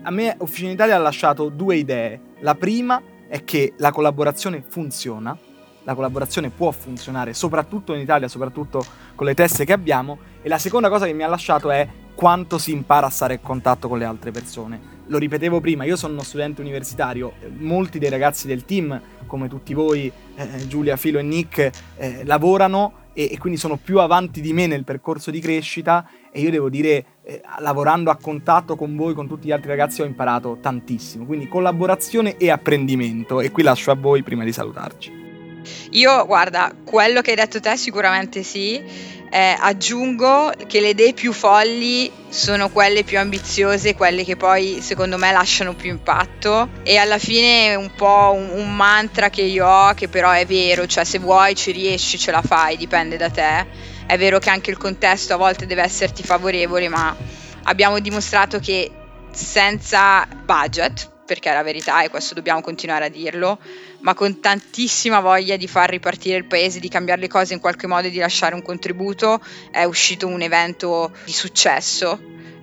a 0.03 0.11
me 0.11 0.35
Officina 0.39 0.71
Italia 0.71 0.97
ha 0.97 0.99
lasciato 0.99 1.49
due 1.49 1.77
idee. 1.77 2.21
La 2.41 2.55
prima 2.55 3.01
è 3.29 3.45
che 3.45 3.75
la 3.77 3.91
collaborazione 3.91 4.63
funziona, 4.67 5.37
la 5.83 5.95
collaborazione 5.95 6.51
può 6.51 6.71
funzionare, 6.71 7.35
soprattutto 7.35 7.95
in 7.95 8.01
Italia, 8.01 8.29
soprattutto 8.29 8.85
con 9.15 9.27
le 9.27 9.35
teste 9.35 9.65
che 9.65 9.73
abbiamo. 9.73 10.19
E 10.43 10.49
la 10.49 10.59
seconda 10.59 10.89
cosa 10.89 11.07
che 11.07 11.13
mi 11.13 11.23
ha 11.23 11.29
lasciato 11.29 11.71
è 11.71 11.89
quanto 12.15 12.59
si 12.59 12.73
impara 12.73 13.07
a 13.07 13.11
stare 13.11 13.35
in 13.35 13.43
contatto 13.43 13.89
con 13.89 13.99
le 13.99 14.05
altre 14.05 14.31
persone. 14.31 14.97
Lo 15.07 15.19
ripetevo 15.19 15.61
prima, 15.61 15.85
io 15.85 15.97
sono 15.97 16.13
uno 16.13 16.23
studente 16.23 16.61
universitario, 16.61 17.33
molti 17.59 17.99
dei 17.99 18.11
ragazzi 18.11 18.47
del 18.47 18.65
team, 18.65 19.01
come 19.27 19.49
tutti 19.49 19.73
voi, 19.73 20.11
eh, 20.35 20.67
Giulia, 20.67 20.97
Filo 20.97 21.19
e 21.19 21.23
Nick, 21.23 21.71
eh, 21.97 22.25
lavorano 22.25 23.07
e, 23.13 23.31
e, 23.33 23.39
quindi 23.39 23.59
sono 23.59 23.77
più 23.77 24.01
avanti 24.01 24.41
di 24.41 24.53
me 24.53 24.67
nel 24.67 24.85
percorso 24.85 25.31
di 25.31 25.41
crescita 25.41 26.09
e 26.39 26.41
io 26.41 26.51
devo 26.51 26.69
dire, 26.71 27.05
eh, 27.25 27.43
lavorando 27.59 28.13
a 28.13 28.17
contatto 28.17 28.77
con 28.77 28.95
voi, 28.95 29.13
con 29.13 29.27
tutti 29.27 29.49
gli 29.49 29.53
altri 29.53 29.71
ragazzi, 29.71 30.03
ho 30.03 30.05
imparato 30.05 30.59
tantissimo. 30.61 31.27
Quindi 31.27 31.49
collaborazione 31.49 32.37
e 32.37 32.49
apprendimento 32.51 33.41
e 33.41 33.51
qui 33.51 33.65
lascio 33.65 33.91
a 33.91 33.97
voi 33.97 34.23
prima 34.23 34.45
di 34.45 34.53
salutarci. 34.53 35.27
Io, 35.91 36.25
guarda, 36.27 36.73
quello 36.85 37.21
che 37.23 37.31
hai 37.31 37.37
detto 37.37 37.59
te 37.59 37.77
sicuramente 37.77 38.45
sì. 38.45 39.17
Eh, 39.31 39.57
aggiungo 39.59 40.53
che 40.67 40.81
le 40.81 40.91
idee 40.91 41.13
più 41.13 41.35
folli 41.35 42.11
sono 42.29 42.71
quelle 42.71 43.03
più 43.03 43.19
ambiziose, 43.19 43.95
quelle 43.95 44.25
che 44.25 44.37
poi 44.37 44.79
secondo 44.81 45.19
me 45.19 45.33
lasciano 45.33 45.75
più 45.75 45.91
impatto 45.91 46.71
e 46.83 46.97
alla 46.97 47.19
fine 47.19 47.73
è 47.73 47.75
un 47.75 47.91
po' 47.95 48.33
un, 48.35 48.49
un, 48.59 48.75
mantra 48.75 49.29
che 49.29 49.43
io 49.43 49.67
ho 49.67 49.93
che 49.93 50.09
però 50.09 50.31
è 50.31 50.47
vero, 50.47 50.87
cioè 50.87 51.05
se 51.05 51.19
vuoi 51.19 51.55
ci 51.55 51.73
riesci, 51.73 52.17
ce 52.17 52.31
la 52.31 52.41
fai, 52.41 52.79
dipende 52.79 53.19
da 53.19 53.29
te. 53.29 53.98
È 54.09 54.17
vero 54.17 54.39
che 54.39 54.49
anche 54.49 54.71
il 54.71 54.79
contesto 54.79 55.35
a 55.35 55.37
volte 55.37 55.67
deve 55.67 55.83
esserti 55.83 56.23
favorevole, 56.23 56.89
ma 56.89 57.15
abbiamo 57.65 57.99
dimostrato 57.99 58.59
che 58.59 58.91
senza 59.33 60.27
budget, 60.47 61.11
perché 61.27 61.51
è 61.51 61.53
la 61.53 61.63
verità 61.63 62.03
e 62.03 62.09
questo 62.09 62.33
dobbiamo 62.33 62.63
continuare 62.63 63.05
a 63.05 63.09
dirlo, 63.11 63.59
ma 64.01 64.15
con 64.15 64.41
tantissima 64.41 65.21
voglia 65.21 65.59
di 65.59 65.69
far 65.69 65.91
ripartire 65.91 66.39
il 66.39 66.47
paese, 66.47 66.81
di 66.81 66.89
cambiare 66.89 67.21
le 67.21 67.29
cose 67.29 67.53
in 67.53 67.61
qualche 67.61 67.87
modo 67.87 68.07
e 68.07 68.11
di 68.11 68.17
lasciare 68.17 68.55
un 68.55 68.63
contributo, 68.63 69.43
è 69.71 69.85
uscito 69.85 70.27
un 70.27 70.41
evento 70.41 71.13
di 71.27 71.33
successo 71.33 72.19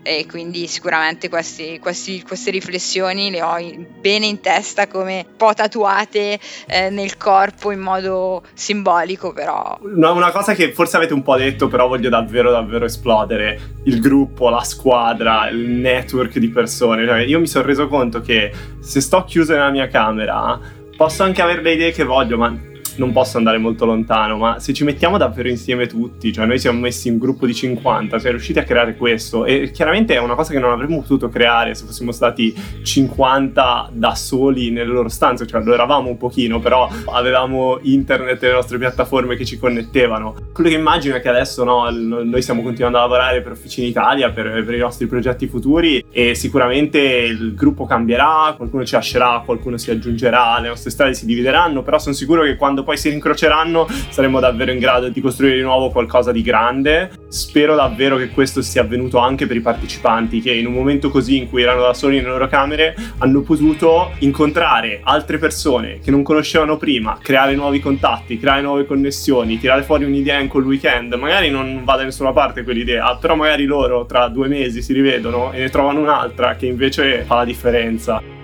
e 0.07 0.27
quindi 0.27 0.67
sicuramente 0.67 1.29
questi, 1.29 1.79
questi, 1.79 2.21
queste 2.21 2.51
riflessioni 2.51 3.31
le 3.31 3.41
ho 3.41 3.57
bene 3.99 4.27
in 4.27 4.39
testa 4.39 4.87
come 4.87 5.25
un 5.27 5.35
po' 5.35 5.55
tatuate 5.55 6.39
eh, 6.67 6.91
nel 6.91 7.17
corpo 7.17 7.71
in 7.71 7.79
modo 7.79 8.43
simbolico 8.53 9.33
però. 9.33 9.79
Una, 9.81 10.11
una, 10.11 10.31
cosa 10.31 10.53
che 10.53 10.73
forse 10.73 10.97
avete 10.97 11.13
un 11.13 11.23
po' 11.23 11.35
detto 11.37 11.67
però 11.69 11.87
voglio 11.87 12.09
davvero 12.09 12.51
davvero 12.51 12.85
esplodere. 12.85 13.73
Il 13.85 13.99
gruppo, 13.99 14.49
la 14.49 14.63
squadra, 14.63 15.49
il 15.49 15.57
network 15.57 16.37
di 16.37 16.49
persone. 16.49 17.03
Cioè, 17.03 17.21
io 17.21 17.39
mi 17.39 17.47
sono 17.47 17.65
reso 17.65 17.87
conto 17.87 18.21
che 18.21 18.51
se 18.79 19.01
sto 19.01 19.23
chiuso 19.23 19.53
nella 19.53 19.71
mia 19.71 19.87
camera 19.87 20.59
posso 20.95 21.23
anche 21.23 21.41
avere 21.41 21.63
le 21.63 21.73
idee 21.73 21.91
che 21.91 22.03
voglio 22.03 22.37
ma 22.37 22.55
non 22.97 23.11
posso 23.11 23.37
andare 23.37 23.57
molto 23.57 23.85
lontano, 23.85 24.37
ma 24.37 24.59
se 24.59 24.73
ci 24.73 24.83
mettiamo 24.83 25.17
davvero 25.17 25.49
insieme 25.49 25.87
tutti, 25.87 26.31
cioè 26.31 26.45
noi 26.45 26.59
siamo 26.59 26.79
messi 26.79 27.07
in 27.07 27.17
gruppo 27.17 27.45
di 27.45 27.53
50, 27.53 28.19
siamo 28.19 28.35
riusciti 28.35 28.59
a 28.59 28.63
creare 28.63 28.95
questo 28.95 29.45
e 29.45 29.71
chiaramente 29.71 30.13
è 30.15 30.19
una 30.19 30.35
cosa 30.35 30.51
che 30.51 30.59
non 30.59 30.71
avremmo 30.71 31.01
potuto 31.01 31.29
creare 31.29 31.75
se 31.75 31.85
fossimo 31.85 32.11
stati 32.11 32.53
50 32.83 33.89
da 33.93 34.15
soli 34.15 34.71
nelle 34.71 34.91
loro 34.91 35.09
stanze, 35.09 35.45
cioè 35.45 35.63
lo 35.63 35.73
eravamo 35.73 36.09
un 36.09 36.17
pochino, 36.17 36.59
però 36.59 36.89
avevamo 37.11 37.79
internet 37.81 38.41
e 38.43 38.47
le 38.47 38.53
nostre 38.53 38.77
piattaforme 38.77 39.35
che 39.35 39.45
ci 39.45 39.57
connettevano. 39.57 40.35
Quello 40.53 40.69
che 40.69 40.75
immagino 40.75 41.15
è 41.15 41.21
che 41.21 41.29
adesso 41.29 41.63
no, 41.63 41.89
noi 41.89 42.41
stiamo 42.41 42.61
continuando 42.61 42.97
a 42.97 43.01
lavorare 43.01 43.41
per 43.41 43.53
Officina 43.53 43.87
Italia, 43.87 44.31
per, 44.31 44.63
per 44.63 44.73
i 44.73 44.79
nostri 44.79 45.07
progetti 45.07 45.47
futuri 45.47 46.05
e 46.11 46.35
sicuramente 46.35 46.99
il 46.99 47.53
gruppo 47.55 47.85
cambierà, 47.85 48.53
qualcuno 48.55 48.85
ci 48.85 48.93
lascerà, 48.93 49.41
qualcuno 49.45 49.77
si 49.77 49.91
aggiungerà, 49.91 50.59
le 50.59 50.69
nostre 50.69 50.91
strade 50.91 51.13
si 51.13 51.25
divideranno, 51.25 51.83
però 51.83 51.99
sono 51.99 52.15
sicuro 52.15 52.43
che 52.43 52.55
quando 52.55 52.83
poi 52.85 52.95
si 52.97 53.09
rincroceranno 53.09 53.87
saremo 54.09 54.39
davvero 54.39 54.71
in 54.71 54.79
grado 54.79 55.09
di 55.09 55.19
costruire 55.19 55.57
di 55.57 55.61
nuovo 55.61 55.89
qualcosa 55.89 56.31
di 56.31 56.41
grande. 56.41 57.11
Spero 57.27 57.75
davvero 57.75 58.15
che 58.15 58.29
questo 58.29 58.61
sia 58.61 58.81
avvenuto 58.81 59.17
anche 59.17 59.45
per 59.47 59.57
i 59.57 59.61
partecipanti 59.61 60.39
che 60.39 60.53
in 60.53 60.67
un 60.67 60.73
momento 60.73 61.09
così 61.09 61.37
in 61.37 61.49
cui 61.49 61.63
erano 61.63 61.81
da 61.81 61.93
soli 61.93 62.17
nelle 62.17 62.29
loro 62.29 62.47
camere 62.47 62.95
hanno 63.17 63.41
potuto 63.41 64.11
incontrare 64.19 65.01
altre 65.03 65.37
persone 65.37 65.99
che 66.01 66.11
non 66.11 66.23
conoscevano 66.23 66.77
prima, 66.77 67.17
creare 67.21 67.55
nuovi 67.55 67.79
contatti, 67.79 68.39
creare 68.39 68.61
nuove 68.61 68.85
connessioni, 68.85 69.59
tirare 69.59 69.83
fuori 69.83 70.05
un'idea 70.05 70.39
in 70.39 70.47
quel 70.47 70.63
weekend. 70.63 71.13
Magari 71.15 71.49
non 71.49 71.81
va 71.83 71.95
da 71.97 72.03
nessuna 72.03 72.31
parte 72.31 72.63
quell'idea, 72.63 73.17
però 73.17 73.35
magari 73.35 73.65
loro 73.65 74.05
tra 74.05 74.27
due 74.29 74.47
mesi 74.47 74.81
si 74.81 74.93
rivedono 74.93 75.51
e 75.51 75.59
ne 75.59 75.69
trovano 75.69 75.99
un'altra 75.99 76.55
che 76.55 76.67
invece 76.67 77.23
fa 77.23 77.35
la 77.35 77.45
differenza. 77.45 78.34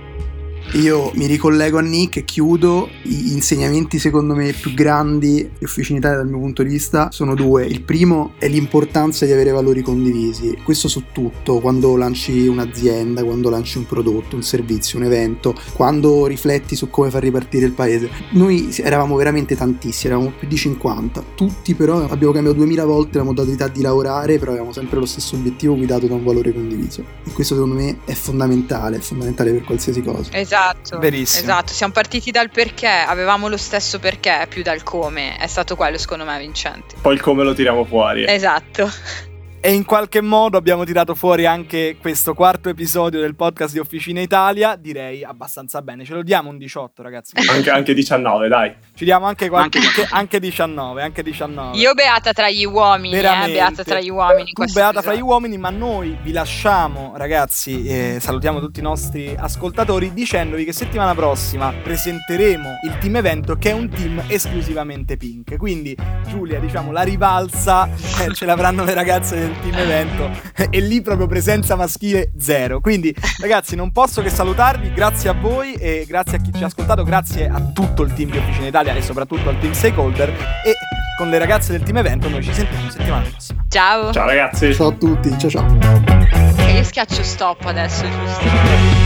Io 0.76 1.12
mi 1.16 1.26
ricollego 1.26 1.80
a 1.80 1.82
Nick 1.82 2.18
e 2.18 2.24
chiudo. 2.24 2.88
Gli 3.02 3.34
insegnamenti 3.34 4.00
secondo 4.00 4.34
me 4.34 4.54
più 4.54 4.74
grandi 4.74 5.52
di 5.58 5.66
Officina 5.66 5.98
Italia 5.98 6.20
dal 6.20 6.30
mio 6.30 6.40
punto 6.40 6.64
di 6.64 6.70
vista 6.70 7.10
sono 7.12 7.36
due. 7.36 7.66
Il 7.66 7.82
primo 7.82 8.36
è 8.38 8.48
l'importanza 8.48 9.26
di 9.26 9.34
avere 9.34 9.52
valori 9.52 9.82
condivisi. 9.82 10.58
Questo 10.64 10.88
su 10.88 11.04
tutto, 11.12 11.60
quando 11.60 11.98
lanci 11.98 12.48
un'azienda, 12.48 13.22
quando 13.26 13.50
lanci 13.50 13.80
un 13.80 13.86
prodotto, 13.86 14.38
un 14.38 14.44
servizio, 14.44 14.98
un 14.98 15.04
evento, 15.04 15.54
quando 15.74 16.26
rifletti 16.26 16.78
su 16.78 16.90
come 16.90 17.10
far 17.10 17.22
ripartire 17.22 17.66
il 17.66 17.74
paese. 17.74 18.10
Noi 18.32 18.74
eravamo 18.82 19.18
veramente 19.18 19.58
tantissimi, 19.58 20.14
eravamo 20.14 20.32
più 20.40 20.48
di 20.48 20.56
50. 20.56 21.22
Tutti 21.36 21.76
però 21.76 22.08
abbiamo 22.08 22.32
cambiato 22.32 22.56
2000 22.60 22.86
volte 22.86 23.18
la 23.18 23.26
modalità 23.26 23.68
di 23.68 23.82
lavorare, 23.82 24.40
però 24.40 24.52
avevamo 24.52 24.72
sempre 24.72 25.00
lo 25.00 25.06
stesso 25.06 25.36
obiettivo 25.36 25.76
guidato 25.76 26.08
da 26.08 26.14
un 26.14 26.24
valore 26.24 26.54
condiviso. 26.54 27.04
E 27.26 27.32
questo 27.34 27.56
secondo 27.56 27.76
me 27.76 27.98
è 28.06 28.14
fondamentale, 28.14 28.98
è 28.98 29.02
fondamentale 29.02 29.52
per 29.52 29.66
qualsiasi 29.66 30.02
cosa. 30.02 30.32
Esatto. 30.32 30.61
Verissimo. 31.00 31.44
Esatto, 31.44 31.74
siamo 31.74 31.94
partiti 31.94 32.32
dal 32.32 32.50
perché, 32.50 32.88
avevamo 32.88 33.48
lo 33.48 33.58
stesso 33.58 34.00
perché 34.00 34.46
più 34.50 34.62
dal 34.64 34.84
come. 34.84 35.38
È 35.38 35.48
stato 35.48 35.76
quello 35.76 35.98
secondo 35.98 36.26
me 36.26 36.38
vincente. 36.40 36.96
Poi 37.02 37.14
il 37.14 37.22
come 37.22 37.44
lo 37.44 37.54
tiriamo 37.54 37.84
fuori. 37.86 38.26
Esatto. 38.28 39.30
E 39.64 39.74
in 39.74 39.86
qualche 39.86 40.22
modo 40.22 40.58
abbiamo 40.58 40.84
tirato 40.86 41.14
fuori 41.14 41.46
anche 41.46 41.96
questo 42.02 42.34
quarto 42.34 42.68
episodio 42.70 43.20
del 43.20 43.36
podcast 43.36 43.74
di 43.74 43.78
Officina 43.80 44.20
Italia, 44.20 44.76
direi 44.76 45.24
abbastanza 45.24 45.84
bene. 45.84 46.04
Ce 46.04 46.16
lo 46.16 46.24
diamo 46.24 46.50
un 46.50 46.58
18, 46.58 47.04
ragazzi. 47.04 47.34
Anche, 47.48 47.70
anche 47.70 47.94
19, 47.94 48.48
dai. 48.48 48.74
Ci 48.96 49.04
diamo 49.04 49.28
anche, 49.28 49.50
qualche, 49.50 49.78
Anche- 49.78 50.02
anche, 50.02 50.16
anche 50.16 50.40
19, 50.40 51.04
anche 51.04 51.22
19. 51.22 51.78
Io 51.78 51.94
beata 51.94 52.34
tra 52.34 52.50
gli 52.50 52.66
uomini, 52.66 53.14
eh, 53.14 53.22
Veramente. 53.22 53.52
beata 53.52 53.84
tra 53.84 54.00
gli 54.00 54.10
uomini. 54.10 54.52
in 54.56 54.66
Tu 54.66 54.74
beata 54.74 54.94
fra 55.04 55.12
gli 55.12 55.18
episodio. 55.18 55.26
uomini, 55.26 55.58
ma 55.60 55.70
noi 55.70 56.18
vi 56.24 56.32
lasciamo, 56.32 57.14
ragazzi, 57.16 57.86
e 57.86 58.18
salutiamo 58.20 58.60
tutti 58.60 58.80
i 58.80 58.84
nostri 58.84 59.36
ascoltatori 59.38 60.12
dicendovi 60.12 60.66
che 60.66 60.74
settimana 60.74 61.14
prossima 61.14 61.72
presenteremo 61.72 62.80
il 62.86 62.98
team 62.98 63.16
evento 63.18 63.56
che 63.58 63.70
è 63.70 63.74
un 63.74 63.88
team 63.90 64.24
esclusivamente 64.26 65.18
pink. 65.18 65.56
Quindi 65.58 65.96
Giulia, 66.30 66.58
diciamo, 66.60 66.92
la 66.92 67.04
rivalsa 67.04 67.88
eh, 68.22 68.34
ce 68.34 68.46
l'avranno 68.46 68.84
le 68.86 68.96
ragazze 68.96 69.36
del 69.36 69.50
team 69.62 69.76
evento 69.76 70.30
e 70.70 70.80
lì 70.80 71.02
proprio 71.02 71.28
presenza 71.28 71.76
maschile 71.76 72.32
zero. 72.38 72.80
Quindi 72.80 73.14
ragazzi, 73.40 73.76
non 73.76 73.92
posso 73.92 74.22
che 74.22 74.30
salutarvi, 74.30 74.94
grazie 74.94 75.30
a 75.30 75.34
voi 75.34 75.74
e 75.74 76.06
grazie 76.08 76.38
a 76.38 76.42
chi 76.42 76.52
ci 76.54 76.64
ha 76.64 76.68
ascoltato, 76.68 77.04
grazie 77.04 77.48
a 77.48 77.62
tutto 77.74 78.04
il 78.04 78.14
team 78.14 78.32
di 78.32 78.38
Officina 78.38 78.68
Italia 78.68 78.94
e 78.94 79.02
soprattutto 79.02 79.50
al 79.50 79.60
team 79.60 79.74
stakeholder 79.74 80.30
e 80.30 80.74
con 81.18 81.30
le 81.30 81.38
ragazze 81.38 81.72
del 81.72 81.84
team 81.84 81.98
evento 81.98 82.30
noi 82.30 82.44
ci 82.44 82.54
sentiamo 82.54 82.90
settimana 82.90 83.28
prossima. 83.30 83.66
Ciao. 83.68 84.12
Ciao 84.12 84.26
ragazzi. 84.26 84.74
Ciao 84.74 84.88
a 84.88 84.92
tutti, 84.94 85.38
ciao 85.38 85.50
ciao. 85.50 86.51
E 86.82 86.84
io 86.84 86.90
schiaccio 86.90 87.22
stop 87.22 87.66
adesso, 87.66 88.10
giusto? 88.10 88.44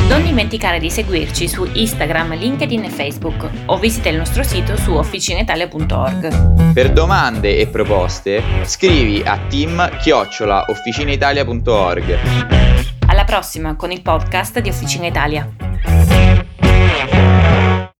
Non 0.08 0.24
dimenticare 0.24 0.80
di 0.80 0.90
seguirci 0.90 1.50
su 1.50 1.68
Instagram, 1.74 2.38
LinkedIn 2.38 2.86
e 2.86 2.90
Facebook 2.90 3.50
o 3.66 3.78
visita 3.78 4.08
il 4.08 4.16
nostro 4.16 4.44
sito 4.44 4.78
su 4.78 4.94
officinitalia.org. 4.94 6.72
Per 6.72 6.94
domande 6.94 7.58
e 7.58 7.68
proposte 7.68 8.42
scrivi 8.64 9.22
a 9.26 9.38
team-officinaitalia.org 9.50 12.20
Alla 13.08 13.26
prossima 13.26 13.76
con 13.76 13.92
il 13.92 14.02
podcast 14.02 14.62
di 14.62 14.70
Officina 14.70 15.08
Italia. 15.08 15.46